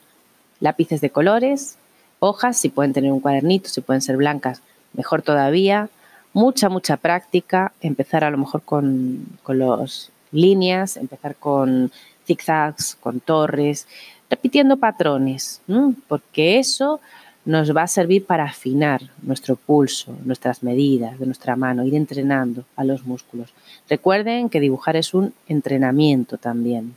lápices 0.61 1.01
de 1.01 1.09
colores, 1.09 1.75
hojas, 2.19 2.55
si 2.55 2.69
pueden 2.69 2.93
tener 2.93 3.11
un 3.11 3.19
cuadernito, 3.19 3.67
si 3.67 3.81
pueden 3.81 4.01
ser 4.01 4.15
blancas, 4.15 4.61
mejor 4.93 5.21
todavía. 5.21 5.89
Mucha, 6.31 6.69
mucha 6.69 6.95
práctica. 6.95 7.73
Empezar 7.81 8.23
a 8.23 8.31
lo 8.31 8.37
mejor 8.37 8.61
con, 8.61 9.25
con 9.43 9.59
las 9.59 10.13
líneas, 10.31 10.95
empezar 10.95 11.35
con 11.35 11.91
zigzags, 12.25 12.95
con 13.01 13.19
torres, 13.19 13.85
repitiendo 14.29 14.77
patrones, 14.77 15.59
porque 16.07 16.59
eso 16.59 17.01
nos 17.49 17.75
va 17.75 17.81
a 17.81 17.87
servir 17.87 18.25
para 18.27 18.43
afinar 18.43 19.01
nuestro 19.23 19.55
pulso, 19.55 20.15
nuestras 20.23 20.61
medidas 20.61 21.17
de 21.17 21.25
nuestra 21.25 21.55
mano, 21.55 21.83
ir 21.83 21.95
entrenando 21.95 22.63
a 22.75 22.83
los 22.83 23.07
músculos. 23.07 23.55
Recuerden 23.89 24.49
que 24.49 24.59
dibujar 24.59 24.95
es 24.95 25.15
un 25.15 25.33
entrenamiento 25.47 26.37
también. 26.37 26.95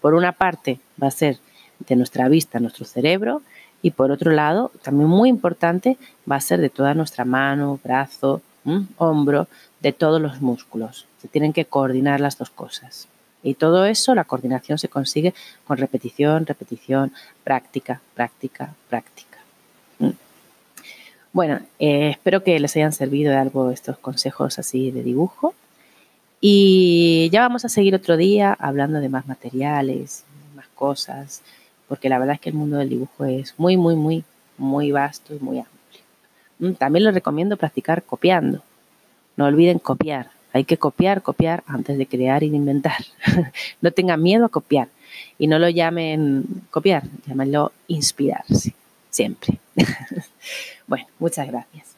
Por 0.00 0.14
una 0.14 0.30
parte 0.30 0.78
va 1.02 1.08
a 1.08 1.10
ser 1.10 1.38
de 1.88 1.96
nuestra 1.96 2.28
vista, 2.28 2.60
nuestro 2.60 2.84
cerebro, 2.84 3.42
y 3.82 3.90
por 3.90 4.12
otro 4.12 4.30
lado, 4.30 4.70
también 4.80 5.08
muy 5.08 5.28
importante, 5.28 5.98
va 6.30 6.36
a 6.36 6.40
ser 6.40 6.60
de 6.60 6.70
toda 6.70 6.94
nuestra 6.94 7.24
mano, 7.24 7.80
brazo, 7.82 8.42
hombro, 8.96 9.48
de 9.80 9.92
todos 9.92 10.22
los 10.22 10.40
músculos. 10.40 11.08
Se 11.20 11.26
tienen 11.26 11.52
que 11.52 11.64
coordinar 11.64 12.20
las 12.20 12.38
dos 12.38 12.50
cosas. 12.50 13.08
Y 13.42 13.54
todo 13.54 13.86
eso, 13.86 14.14
la 14.14 14.22
coordinación 14.22 14.78
se 14.78 14.88
consigue 14.88 15.34
con 15.66 15.78
repetición, 15.78 16.46
repetición, 16.46 17.12
práctica, 17.42 18.00
práctica, 18.14 18.72
práctica. 18.88 19.34
Bueno, 21.34 21.58
eh, 21.80 22.10
espero 22.10 22.44
que 22.44 22.60
les 22.60 22.76
hayan 22.76 22.92
servido 22.92 23.32
de 23.32 23.38
algo 23.38 23.72
estos 23.72 23.98
consejos 23.98 24.60
así 24.60 24.92
de 24.92 25.02
dibujo. 25.02 25.52
Y 26.40 27.28
ya 27.32 27.40
vamos 27.40 27.64
a 27.64 27.68
seguir 27.68 27.92
otro 27.96 28.16
día 28.16 28.56
hablando 28.56 29.00
de 29.00 29.08
más 29.08 29.26
materiales, 29.26 30.24
más 30.54 30.68
cosas, 30.76 31.42
porque 31.88 32.08
la 32.08 32.20
verdad 32.20 32.36
es 32.36 32.40
que 32.40 32.50
el 32.50 32.54
mundo 32.54 32.76
del 32.76 32.88
dibujo 32.88 33.24
es 33.24 33.52
muy, 33.58 33.76
muy, 33.76 33.96
muy, 33.96 34.22
muy 34.58 34.92
vasto 34.92 35.34
y 35.34 35.40
muy 35.40 35.58
amplio. 35.58 36.02
Mm, 36.60 36.74
también 36.74 37.04
les 37.04 37.14
recomiendo 37.14 37.56
practicar 37.56 38.04
copiando. 38.04 38.62
No 39.36 39.46
olviden 39.46 39.80
copiar. 39.80 40.30
Hay 40.52 40.62
que 40.62 40.76
copiar, 40.76 41.22
copiar 41.22 41.64
antes 41.66 41.98
de 41.98 42.06
crear 42.06 42.44
y 42.44 42.50
de 42.50 42.58
inventar. 42.58 43.04
no 43.80 43.90
tengan 43.90 44.22
miedo 44.22 44.44
a 44.44 44.50
copiar. 44.50 44.86
Y 45.36 45.48
no 45.48 45.58
lo 45.58 45.68
llamen 45.68 46.44
copiar, 46.70 47.02
llámenlo 47.26 47.72
inspirarse. 47.88 48.72
Siempre. 49.14 49.60
bueno, 50.88 51.06
muchas 51.20 51.46
gracias. 51.46 51.94